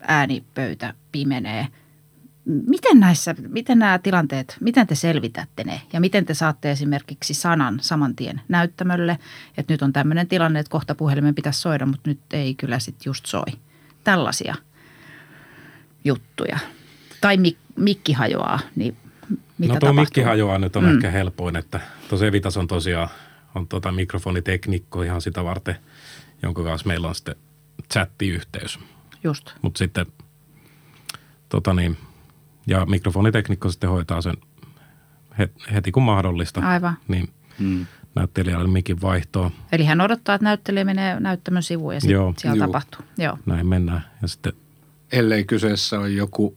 [0.00, 1.66] äänipöytä pimenee.
[2.46, 7.78] Miten näissä, miten nämä tilanteet, miten te selvitätte ne ja miten te saatte esimerkiksi sanan
[7.80, 9.18] saman tien näyttämölle,
[9.58, 13.10] että nyt on tämmöinen tilanne, että kohta puhelimen pitäisi soida, mutta nyt ei kyllä sitten
[13.10, 13.44] just soi.
[14.04, 14.54] Tällaisia
[16.04, 16.58] juttuja.
[17.20, 18.96] Tai mik, mikki hajoaa, niin
[19.58, 19.92] mitä no tuo tapahtuu?
[19.92, 20.94] mikki hajoaa nyt on Mm.
[20.94, 23.08] ehkä helpoin, että tuossa Evitas on tosiaan
[23.54, 25.76] on tota mikrofoniteknikko ihan sitä varten,
[26.42, 27.34] jonka kanssa meillä on sitten
[27.92, 28.78] chattiyhteys.
[29.24, 29.50] Just.
[29.62, 30.06] Mutta sitten
[31.48, 31.96] tota niin,
[32.66, 34.34] ja mikrofoniteknikko sitten hoitaa sen
[35.38, 36.60] he- heti kun mahdollista.
[36.60, 36.96] Aivan.
[37.08, 37.86] Niin Mm.
[38.14, 39.50] näyttelijälle mikin vaihtoa.
[39.72, 42.66] Eli hän odottaa, että näyttelijä menee näyttämön sivuun ja sitten siellä Juu.
[42.66, 43.00] tapahtuu.
[43.18, 43.38] Joo.
[43.46, 44.04] Näin mennään.
[44.22, 44.52] Ja sitten
[45.12, 46.56] Ellei kyseessä on joku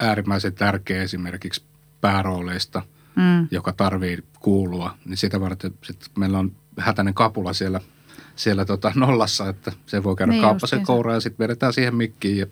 [0.00, 1.62] äärimmäisen tärkeä esimerkiksi
[2.00, 2.82] päärooleista,
[3.16, 3.48] Mm.
[3.50, 7.80] joka tarvii kuulua, niin sitä varten sit meillä on hätäinen kapula siellä,
[8.36, 12.38] siellä tota nollassa, että se voi käydä Niin kauppasen kouraan ja sitten vedetään siihen mikkiin
[12.38, 12.46] ja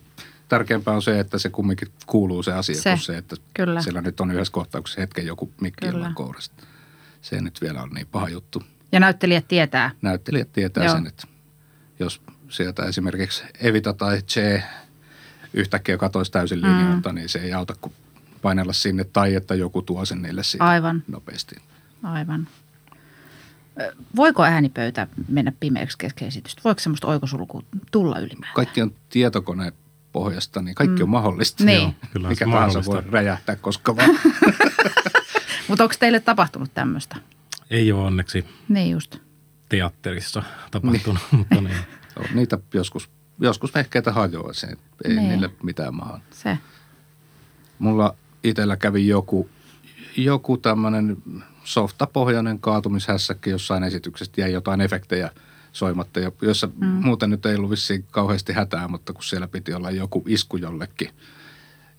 [0.50, 3.82] tärkeämpää on se, että se kumminkin kuuluu se asia, Se, kuin se, että kyllä.
[3.82, 6.64] siellä nyt on yhdessä kohtauksessa hetken joku mikki ilman kourasta.
[7.22, 8.62] Se nyt vielä on niin paha juttu.
[8.92, 9.90] Ja näyttelijät tietää.
[10.02, 10.94] Näyttelijät tietää Joo.
[10.94, 11.26] sen, että
[11.98, 14.62] jos sieltä esimerkiksi Evita tai Che
[15.54, 17.14] yhtäkkiä katoisi täysin linjoilta, mm.
[17.14, 17.92] niin se ei auta kuin
[18.42, 21.02] painella sinne tai että joku tuo sen niille siitä Aivan.
[21.08, 21.56] nopeasti.
[22.02, 22.48] Aivan.
[24.16, 26.62] Voiko äänipöytä mennä pimeäksi kesken esitystä?
[26.64, 28.54] Voiko semmoista oikosulkua tulla ylipäätään?
[28.54, 29.72] Kaikki on tietokone
[30.12, 31.02] pohjasta, niin kaikki mm.
[31.02, 31.64] on mahdollista.
[31.64, 31.82] Niin.
[31.82, 31.92] Joo.
[32.12, 32.92] Kyllä Mikä se tahansa mahdollista.
[33.08, 34.10] voi räjähtää koska vaan.
[35.68, 37.16] Mutta onko teille tapahtunut tämmöistä?
[37.70, 39.16] ei ole onneksi Niin just.
[39.68, 41.76] teatterissa tapahtunut, mutta niin.
[42.16, 44.74] On Niitä joskus, joskus vehkeitä hajoaa, ei
[45.08, 45.16] Niin.
[45.16, 45.28] niin.
[45.28, 46.20] niille mitään maha.
[46.30, 46.58] Se.
[47.78, 49.50] Mulla itsellä kävi joku,
[50.16, 51.16] joku tämmöinen
[51.64, 55.30] softapohjainen kaatumishässäkki jossain esityksestä, jäi jotain efektejä
[55.72, 56.86] soimatta, ja jossa mm.
[56.86, 61.08] muuten nyt ei ollut vissiin kauheasti hätää, mutta kun siellä piti olla joku isku jollekin,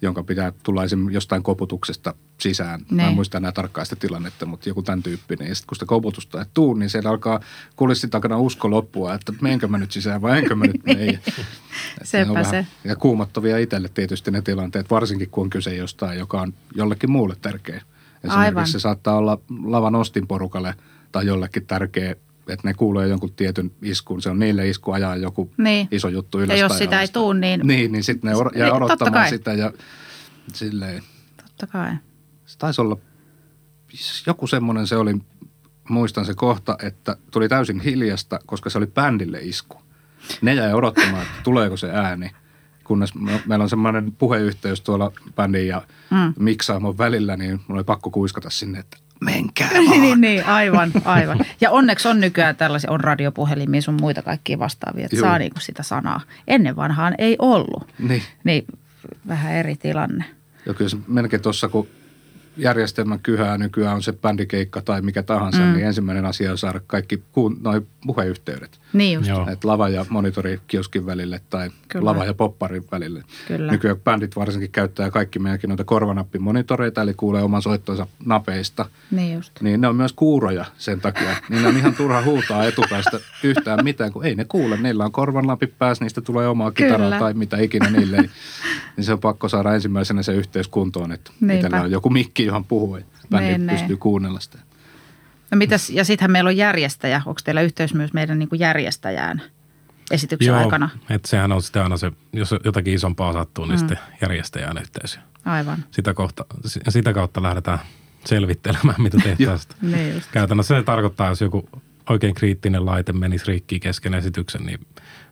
[0.01, 1.09] jonka pitää tulla esim.
[1.09, 2.79] jostain koputuksesta sisään.
[2.79, 3.09] Mä Niin.
[3.09, 5.47] en muista enää tarkkaan sitä tilannetta, mutta joku tämän tyyppinen.
[5.47, 7.39] Ja sitten kun sitä koputusta ei tuu, niin siellä alkaa
[7.75, 11.05] kulissin takana usko loppua, että menkö mä nyt sisään vai enkö mä nyt mene.
[11.99, 12.65] Ne Sepä vähän- se.
[12.83, 17.35] Ja kuumottavia itselle tietysti ne tilanteet, varsinkin kun on kyse jostain, joka on jollekin muulle
[17.41, 17.75] tärkeä.
[17.75, 18.67] Esimerkiksi Aivan.
[18.67, 20.75] se saattaa olla lavan ostin porukalle
[21.11, 22.15] tai jollekin tärkeä,
[22.47, 24.21] että ne kuulee jonkun tietyn iskun.
[24.21, 25.87] Se on niille isku ajaa joku Niin.
[25.91, 28.57] iso juttu Ja ylös jos tai sitä ei tuu, niin Niin, niin sitten ne or-
[28.57, 29.71] jää Niin, odottamaan sitä ja
[30.53, 31.03] silleen.
[31.45, 31.91] totta kai.
[32.45, 32.97] Se taisi olla
[34.27, 35.15] joku semmoinen se oli,
[35.89, 39.81] muistan se kohta, että tuli täysin hiljasta, koska se oli bändille isku.
[40.41, 42.31] Ne jäi odottamaan, että tuleeko se ääni,
[42.83, 45.81] kunnes me- meillä on semmoinen puheyhteys tuolla bändin ja
[46.11, 46.33] mm.
[46.39, 50.01] miksaamon välillä, niin mulla oli pakko kuiskata sinne, että menkää niin, vaan.
[50.01, 51.39] niin, niin, aivan, aivan.
[51.61, 55.25] Ja onneksi on nykyään tällaisia, on radiopuhelimia sun muita kaikkia vastaavia, että Juu.
[55.25, 56.21] saa niinku sitä sanaa.
[56.47, 57.87] Ennen vanhaan ei ollut.
[57.99, 58.23] Niin.
[58.43, 58.65] Niin
[59.27, 60.25] vähän eri tilanne.
[60.65, 61.87] Ja kyllä se melkein tuossa, kun
[62.57, 65.73] järjestelmän kyhää nykyään on se bändikeikka tai mikä tahansa, mm.
[65.73, 68.79] niin ensimmäinen asia on saada kaikki kuun, noi puheyhteydet.
[68.93, 69.29] Niin just.
[69.29, 69.47] Joo.
[69.51, 72.05] Et lava ja monitori kioskin välille tai Kyllä.
[72.05, 73.23] Lava ja popparin välille.
[73.47, 73.71] Kyllä.
[73.71, 78.85] Nykyään bändit varsinkin käyttää kaikki meidänkin noita korvanappimonitoreita, eli kuulee oman soittonsa napeista.
[79.11, 79.61] Niin just.
[79.61, 81.35] Niin ne on myös kuuroja sen takia.
[81.49, 84.77] Niin on ihan turha huutaa etupäästä yhtään mitään, kun ei ne kuule.
[84.77, 87.19] Niillä on korvanlappi päässä, niistä tulee omaa kitaraa Kyllä.
[87.19, 88.29] tai mitä ikinä niille ei.
[88.97, 91.53] Niin se on pakko saada ensimmäisenä se yhteys kuntoon, että Niinpä.
[91.53, 92.95] itsellä on joku mikki, johon puhuu.
[92.95, 93.97] että Bändi Niin, pystyy niin.
[93.99, 94.57] kuunnella sitä.
[95.51, 97.21] No mitäs, ja sittenhän meillä on järjestäjä.
[97.25, 99.41] Onko teillä yhteys myös meidän niin kuin järjestäjään
[100.11, 100.89] esityksen aikana?
[101.09, 103.79] että sehän on sitten aina se, jos jotakin isompaa sattuu, niin mm.
[103.79, 105.19] sitten järjestäjään yhteys.
[105.45, 105.85] Aivan.
[105.91, 106.45] Sitä, kohta,
[106.89, 107.79] sitä kautta lähdetään
[108.25, 109.75] selvittelemään, mitä tehtäisiin.
[109.81, 110.31] Niin just.
[110.31, 111.69] Käytännössä se tarkoittaa, jos joku
[112.09, 114.79] oikein kriittinen laite menisi rikki kesken esityksen, niin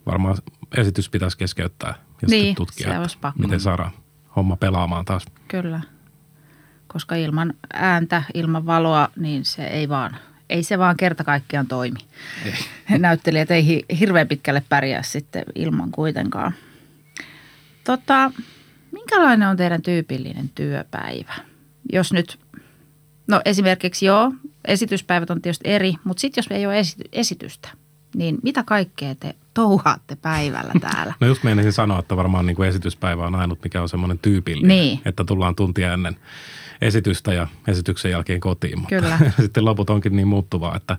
[0.06, 0.38] varmaan
[0.78, 3.40] esitys pitäisi keskeyttää ja Niin, sitten tutkia, se olisi pakko.
[3.44, 3.92] miten saadaan
[4.36, 5.26] homma pelaamaan taas.
[5.48, 5.82] Kyllä.
[6.88, 10.16] Koska ilman ääntä, ilman valoa, niin se ei vaan,
[10.50, 12.00] ei se vaan kerta kaikkiaan toimi.
[12.46, 12.54] Ei.
[13.00, 16.54] Näyttelijät ei hi- hirveän pitkälle pärjää sitten ilman kuitenkaan.
[17.84, 18.32] Tota,
[18.92, 21.34] minkälainen on teidän tyypillinen työpäivä?
[21.94, 22.40] Jos nyt,
[23.28, 24.32] no esimerkiksi joo,
[24.66, 27.70] esityspäivät on tietysti eri, mutta sitten jos ei ole esity- esitystä,
[28.16, 31.14] niin mitä kaikkea te touhaatte päivällä täällä?
[31.22, 34.68] No just meinasin sanoa, että varmaan niin kuin esityspäivä on ainut, mikä on semmoinen tyypillinen,
[34.78, 35.02] Niin.
[35.06, 36.16] että tullaan tuntia ennen
[36.82, 38.80] esitystä ja esityksen jälkeen kotiin.
[38.80, 39.20] Mutta Kyllä.
[39.42, 40.98] sitten loput onkin niin muuttuvaa, että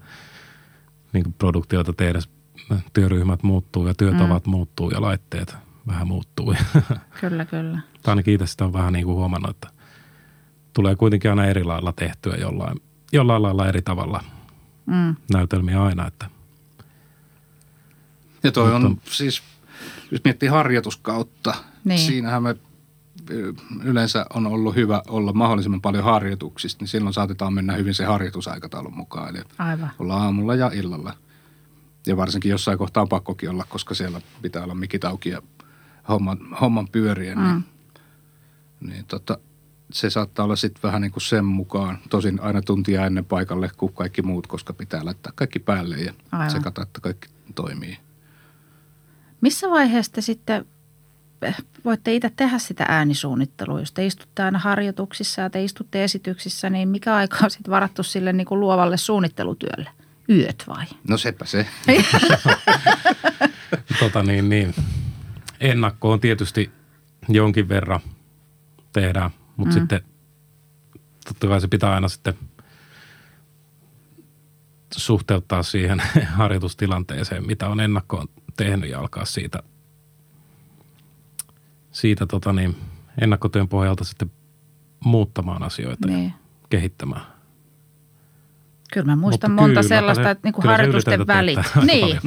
[1.12, 2.18] niin kuin produktioita tehdä
[2.92, 4.50] työryhmät muuttuu ja työtavat mm.
[4.50, 6.54] muuttuu ja laitteet vähän muuttuu.
[7.20, 7.78] kyllä, kyllä.
[8.02, 9.68] tai ainakin itse sitä on vähän niin kuin huomannut, että
[10.72, 12.80] tulee kuitenkin aina eri lailla tehtyä jollain,
[13.12, 14.24] jollain lailla eri tavalla
[14.86, 16.26] Mm, näytelmiä aina, että
[18.42, 19.42] Ja toi on Mutta- siis,
[20.10, 21.66] jos miettii harjoituskautta, Niin.
[21.84, 21.98] niin.
[22.06, 22.56] siinähän me
[23.84, 28.96] yleensä on ollut hyvä olla mahdollisimman paljon harjoituksista, niin silloin saatetaan mennä hyvin se harjoitusaikataulun
[28.96, 29.36] mukaan.
[29.36, 29.90] Eli aivan.
[29.98, 31.12] olla aamulla ja illalla.
[32.06, 35.42] Ja varsinkin jossain kohtaa on pakkokin olla, koska siellä pitää olla mikit auki ja
[36.08, 37.38] homman, homman pyörien.
[37.38, 37.44] Mm.
[37.44, 37.64] Niin,
[38.92, 39.38] niin tota,
[39.92, 41.98] se saattaa olla sitten vähän niin kuin sen mukaan.
[42.10, 46.16] Tosin aina tuntia ennen paikalle kuin kaikki muut, koska pitää laittaa kaikki päälle ja Aivan.
[46.32, 46.50] Aivan.
[46.50, 47.98] sekata, että kaikki toimii.
[49.40, 50.64] Missä vaiheessa te sitten
[51.42, 53.80] eh, voitte itse tehdä sitä äänisuunnittelua?
[53.80, 58.02] Jos te istutte aina harjoituksissa ja te istutte esityksissä, niin mikä aika on sitten varattu
[58.02, 59.90] sille niin kuin luovalle suunnittelutyölle?
[60.28, 60.86] Yöt vai?
[61.08, 61.66] No sepä se.
[64.00, 64.74] tota niin, niin.
[65.60, 66.70] ennakkoon tietysti
[67.28, 68.00] jonkin verran
[68.92, 69.80] tehdään, mutta mm.
[69.80, 70.00] sitten
[71.24, 72.34] totta kai se pitää aina sitten
[74.96, 76.02] suhteuttaa siihen
[76.38, 78.28] harjoitustilanteeseen, mitä on ennakkoon
[78.64, 79.62] tehnyt ja alkaa siitä,
[81.92, 82.76] siitä tota niin,
[83.20, 84.30] ennakkotyön pohjalta sitten
[85.04, 86.32] muuttamaan asioita ja Niin.
[86.70, 87.22] kehittämään.
[88.92, 91.58] Kyllä mä muistan Mutta monta kyllä, sellaista, se- että niin kuin harjoitusten välit.
[91.86, 92.18] Niin,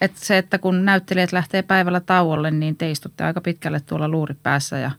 [0.00, 4.42] että se, että kun näyttelijät lähtee päivällä tauolle, niin te istutte aika pitkälle tuolla luurit
[4.42, 4.90] päässä ja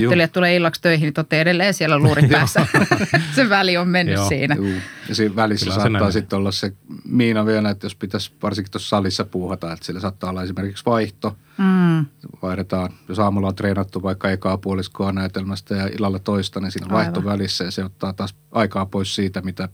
[0.00, 2.66] näyttelijät tulee illaksi töihin, niin te olette edelleen siellä luurit päässä.
[3.36, 4.28] se väli on mennyt Joo.
[4.28, 4.54] siinä.
[4.54, 4.74] Juu.
[5.08, 6.72] Ja siinä välissä Kyllä saattaa sitten olla se
[7.04, 11.36] miina vielä, että jos pitäisi varsinkin tuossa salissa puuhata, että sillä saattaa olla esimerkiksi vaihto.
[11.58, 12.06] Mm,
[12.42, 16.92] Vaihdetaan, jos aamulla on treenattu vaikka ekaa puoliskoa näytelmästä ja illalla toista, niin siinä on
[16.92, 17.32] vaihto Aivan.
[17.32, 19.68] välissä ja se ottaa taas aikaa pois siitä, mitä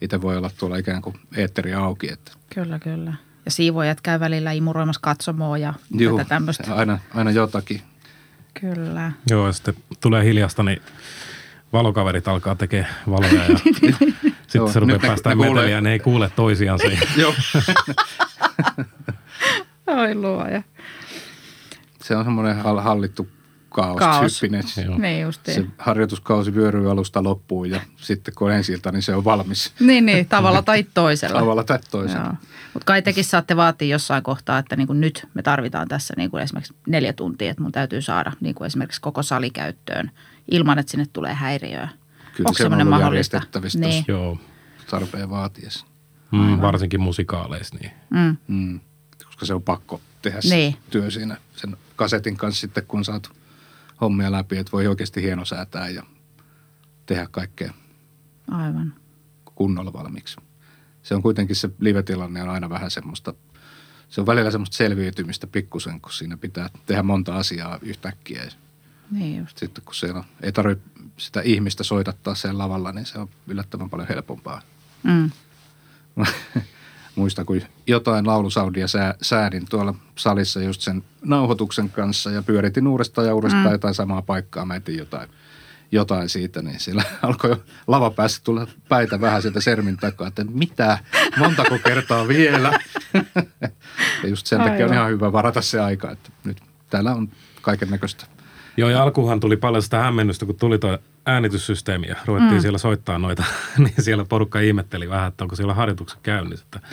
[0.00, 2.12] itse voi olla tuolla ikään kuin eetteri auki.
[2.12, 3.14] Että, kyllä, kyllä.
[3.44, 6.74] Ja siivoojat käy välillä imuroimassa katsomoa ja juu, tätä tämmöistä.
[6.74, 7.80] aina, aina jotakin.
[8.60, 9.12] Kyllä.
[9.30, 10.82] Joo, ja sitten tulee hiljasta, niin
[11.72, 13.58] valokaverit alkaa tekemään valoja ja
[14.46, 17.00] sitten se rupeaa päästään meteliä ja ne ei kuule toisiaan siinä.
[17.16, 17.34] Joo.
[20.00, 20.62] Oi luoja.
[22.02, 23.28] Se on semmoinen hall- hallittu
[23.68, 24.42] kaos, Kaos.
[24.98, 25.54] Niin justiin.
[25.54, 29.72] Se harjoituskausi vyöryy alusta loppuun ja sitten kun on ensi ilta, niin se on valmis
[29.80, 31.38] Niin, niin, tavalla tai toisella.
[31.40, 32.36] tavalla tai toisella.
[32.74, 36.30] Mutta kai tekin saatte vaatia jossain kohtaa, että niin kuin nyt me tarvitaan tässä niin
[36.30, 40.10] kuin esimerkiksi neljä tuntia, että mun täytyy saada niin kuin esimerkiksi koko sali käyttöön
[40.50, 41.88] ilman, että sinne tulee häiriöä.
[42.36, 43.42] Kyllä Onko se on semmoinen ollut mahdollista?
[43.74, 44.04] Niin.
[44.08, 44.38] Joo,
[44.90, 45.86] tarpeen vaatiessa.
[46.32, 47.76] mm, varsinkin musikaaleissa.
[47.80, 47.90] Niin.
[48.10, 48.36] Mm.
[48.48, 48.80] Mm.
[49.26, 50.76] Koska se on pakko tehdä Niin.
[50.90, 53.30] työ siinä sen kasetin kanssa sitten, kun saat
[54.00, 56.02] hommia läpi, että voi oikeasti hienosäätää ja
[57.06, 57.74] tehdä kaikkea
[58.50, 58.94] Aivan.
[59.54, 60.36] kunnolla valmiiksi.
[61.02, 63.34] Se on kuitenkin se live-tilanne on aina vähän semmoista,
[64.08, 68.42] se on välillä semmoista selviytymistä pikkusen, kun siinä pitää tehdä monta asiaa yhtäkkiä.
[69.10, 69.58] Niin just.
[69.58, 70.84] sitten kun siellä ei tarvitse
[71.16, 74.62] sitä ihmistä soitattaa sen lavalla, niin se on yllättävän paljon helpompaa.
[75.02, 75.30] Mm.
[77.18, 83.26] Muistan, kun jotain laulusaudia sää, säädin tuolla salissa just sen nauhoituksen kanssa ja pyöritin uudestaan
[83.26, 83.72] ja uudestaan mm.
[83.72, 84.64] jotain samaa paikkaa.
[84.64, 85.28] Mä etin jotain,
[85.92, 90.98] jotain siitä, niin siellä alkoi jo lavapäässä tulla päitä vähän sieltä sermin takaa, että mitä,
[91.36, 92.78] montako kertaa vielä.
[94.22, 94.94] ja just sen takia on Aivan.
[94.94, 97.28] ihan hyvä varata se aika, että nyt täällä on
[97.62, 98.24] kaiken näköistä.
[98.76, 102.60] Joo, ja alkuhan tuli paljon sitä hämmennystä, kun tuli tuo äänityssysteemi ja ruvettiin mm.
[102.60, 103.44] siellä soittaa noita,
[103.78, 106.66] niin siellä porukka ihmetteli vähän, että onko siellä harjoitukset käynnissä.
[106.66, 106.88] Että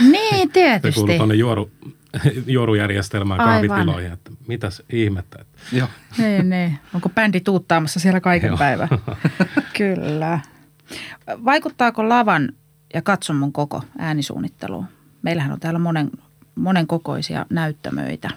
[0.00, 1.00] Niin, se tietysti.
[1.00, 1.70] kuului tuonne juoru,
[2.46, 3.68] juorujärjestelmään Aivan.
[3.68, 5.38] kahvitiloihin, että mitäs ihmettä.
[5.40, 5.88] Että Joo.
[6.18, 6.78] Niin, niin.
[6.94, 8.56] Onko bändi tuuttaamassa siellä kaiken Joo.
[8.58, 8.88] päivän?
[9.76, 10.40] Kyllä.
[11.44, 12.52] Vaikuttaako lavan
[12.94, 14.86] ja katsomon koko äänisuunnitteluun?
[15.22, 16.10] Meillähän on täällä monen,
[16.54, 18.28] monen kokoisia näyttämöitä.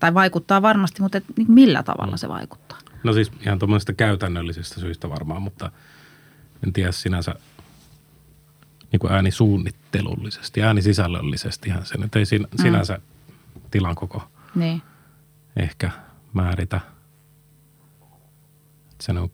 [0.00, 2.78] Tai vaikuttaa varmasti, mutta et, niin millä tavalla se vaikuttaa?
[3.06, 5.72] No siis ihan tuommoisista käytännöllisistä syistä varmaan, mutta
[6.66, 7.34] en tiedä sinänsä
[8.92, 12.98] niin kuin äänisuunnittelullisesti, äänisisällöllisestihän se nyt ei sin, sinänsä
[13.70, 14.22] tilan koko
[14.54, 14.82] Niin.
[15.56, 15.90] ehkä
[16.32, 16.80] määritä.
[19.00, 19.30] Se on,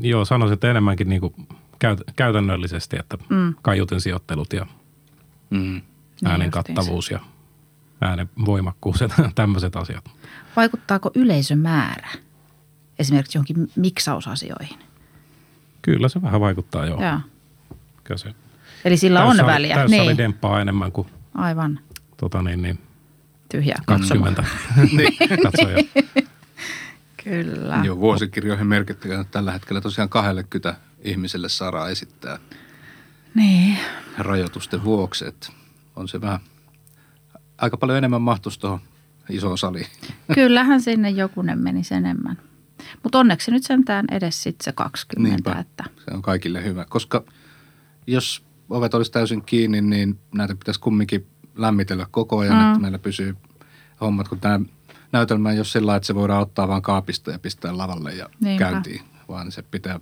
[0.00, 1.34] joo, sanoisin, että enemmänkin niin kuin
[1.78, 3.54] käyt, käytännöllisesti, että mm.
[3.62, 4.66] kaiutin sijoittelut ja
[5.50, 5.80] Mm.
[6.24, 6.50] äänen justiinsa.
[6.50, 7.20] kattavuus ja
[8.02, 10.04] äänen voimakkuus ja tämmöiset asiat.
[10.56, 12.08] Vaikuttaako yleisömäärä
[12.98, 14.78] esimerkiksi johonkin miksausasioihin?
[15.82, 17.02] Kyllä se vähän vaikuttaa joo.
[17.02, 17.20] Joo.
[18.04, 18.34] Kyllä se
[18.84, 19.74] Eli sillä on täyssali- väliä.
[19.74, 21.80] Täyssali Niin, demppaa enemmän kuin aivan.
[22.16, 22.78] tota niin, niin
[23.48, 24.32] Tyhjää katsomaa.
[24.32, 24.44] 20
[25.42, 25.78] katsojaa.
[27.24, 27.80] Kyllä.
[27.84, 32.38] Joo, vuosikirjoihin merkittäkään että tällä hetkellä tosiaan 20 ihmiselle saadaan esittää
[33.34, 33.78] Niin.
[34.18, 35.46] rajoitusten vuoksi, että
[35.96, 36.40] on se vähän
[37.62, 38.80] aika paljon enemmän mahtuisi tuohon
[39.30, 39.86] isoon saliin.
[40.34, 42.38] Kyllähän sinne jokunen menisi enemmän.
[43.02, 45.36] Mutta onneksi nyt sentään edes sitten se 20.
[45.50, 45.60] Niinpä.
[45.60, 47.24] Että, Se on kaikille hyvä, koska
[48.06, 52.68] jos ovet olisi täysin kiinni, niin näitä pitäisi kumminkin lämmitellä koko ajan, Mm.
[52.68, 53.36] että meillä pysyy
[54.00, 54.60] hommat, kun tämä
[55.12, 58.64] näytelmä ei ole sillä että se voidaan ottaa vaan kaapista ja pistää lavalle ja Niinpä.
[58.64, 60.00] käyntiin, vaan se pitää,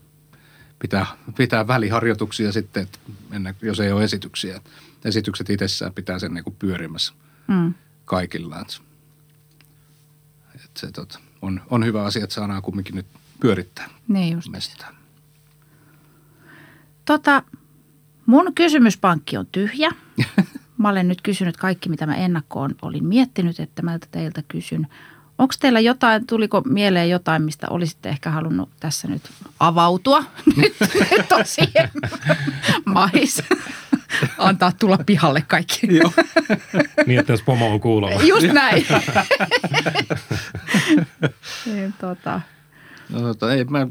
[0.79, 1.07] pitää,
[1.37, 2.99] pitää väliharjoituksia sitten, että
[3.33, 4.61] ennen, jos ei ole esityksiä.
[5.05, 7.13] Esitykset itsessään pitää sen niin kuin pyörimässä
[7.51, 7.75] mm,
[8.05, 8.61] kaikilla.
[8.61, 8.75] Että,
[10.55, 13.07] että se tota, on, on hyvä asia, että saadaan kumminkin nyt
[13.41, 14.51] pyörittää niin just.
[17.05, 17.43] Tota,
[18.27, 19.91] mun kysymyspankki on tyhjä.
[20.79, 24.87] Mä olen nyt kysynyt kaikki, mitä mä ennakkoon olin miettinyt, että mä teiltä kysyn.
[25.39, 29.23] Onko teillä jotain, tuliko mieleen jotain, mistä olisitte ehkä halunnut tässä nyt
[29.61, 30.25] avautua?
[30.57, 30.77] Nyt,
[31.11, 31.91] nyt tosiaan
[32.95, 33.43] mahis.
[34.39, 35.81] Antaa tulla pihalle kaikki.
[35.97, 36.13] Joo.
[37.07, 38.23] niin, että jos pomo on kuulolla.
[38.23, 38.87] Just näin.
[41.67, 42.41] niin, tota.
[43.09, 43.87] No, tota, ei, mä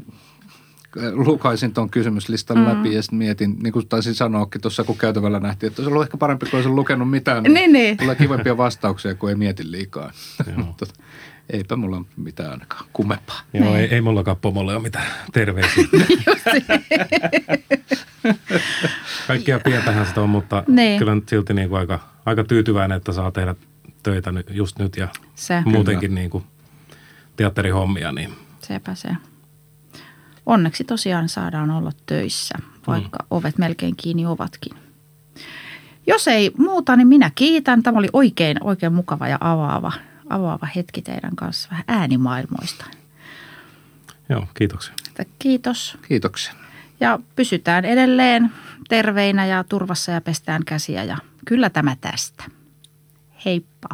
[1.12, 2.64] lukaisin tuon kysymyslistan mm.
[2.64, 6.02] läpi ja sitten mietin, niin kuin taisin sanoakin tuossa, kun käytävällä nähtiin, että olisi ollut
[6.02, 7.42] ehkä parempi, kun olisin lukenut mitään.
[7.42, 7.96] Niin, niin.
[7.96, 10.12] Tulee kivempia vastauksia, kun ei mieti liikaa.
[10.56, 10.74] Joo.
[11.52, 13.40] Eipä mulla ole mitään ainakaan kummempaa.
[13.52, 15.84] Joo, ei, ei mullakaan pomolle ole mitään terveisiä.
[19.28, 20.98] Kaikkia pientähän sitä on, mutta Niin.
[20.98, 23.54] kyllä nyt silti niin kuin aika, aika tyytyväinen, että saa tehdä
[24.02, 25.62] töitä nyt, just nyt ja Se.
[25.64, 26.44] muutenkin niin kuin
[27.36, 28.12] teatterihommia.
[28.12, 29.08] Niin Sepä se.
[30.46, 32.54] Onneksi tosiaan saadaan olla töissä,
[32.86, 33.26] vaikka mm.
[33.30, 34.72] ovet melkein kiinni ovatkin.
[36.06, 37.82] Jos ei muuta, niin minä kiitän.
[37.82, 39.92] Tämä oli oikein, oikein mukava ja avaava,
[40.30, 42.84] avaava hetki teidän kanssa vähän äänimaailmoista.
[44.28, 44.94] joo, kiitoksia.
[45.38, 46.52] Kiitos Kiitoksia.
[47.00, 48.50] ja pysytään edelleen
[48.88, 52.44] terveinä ja turvassa ja pestään käsiä ja kyllä tämä tästä.
[53.44, 53.88] Heippa.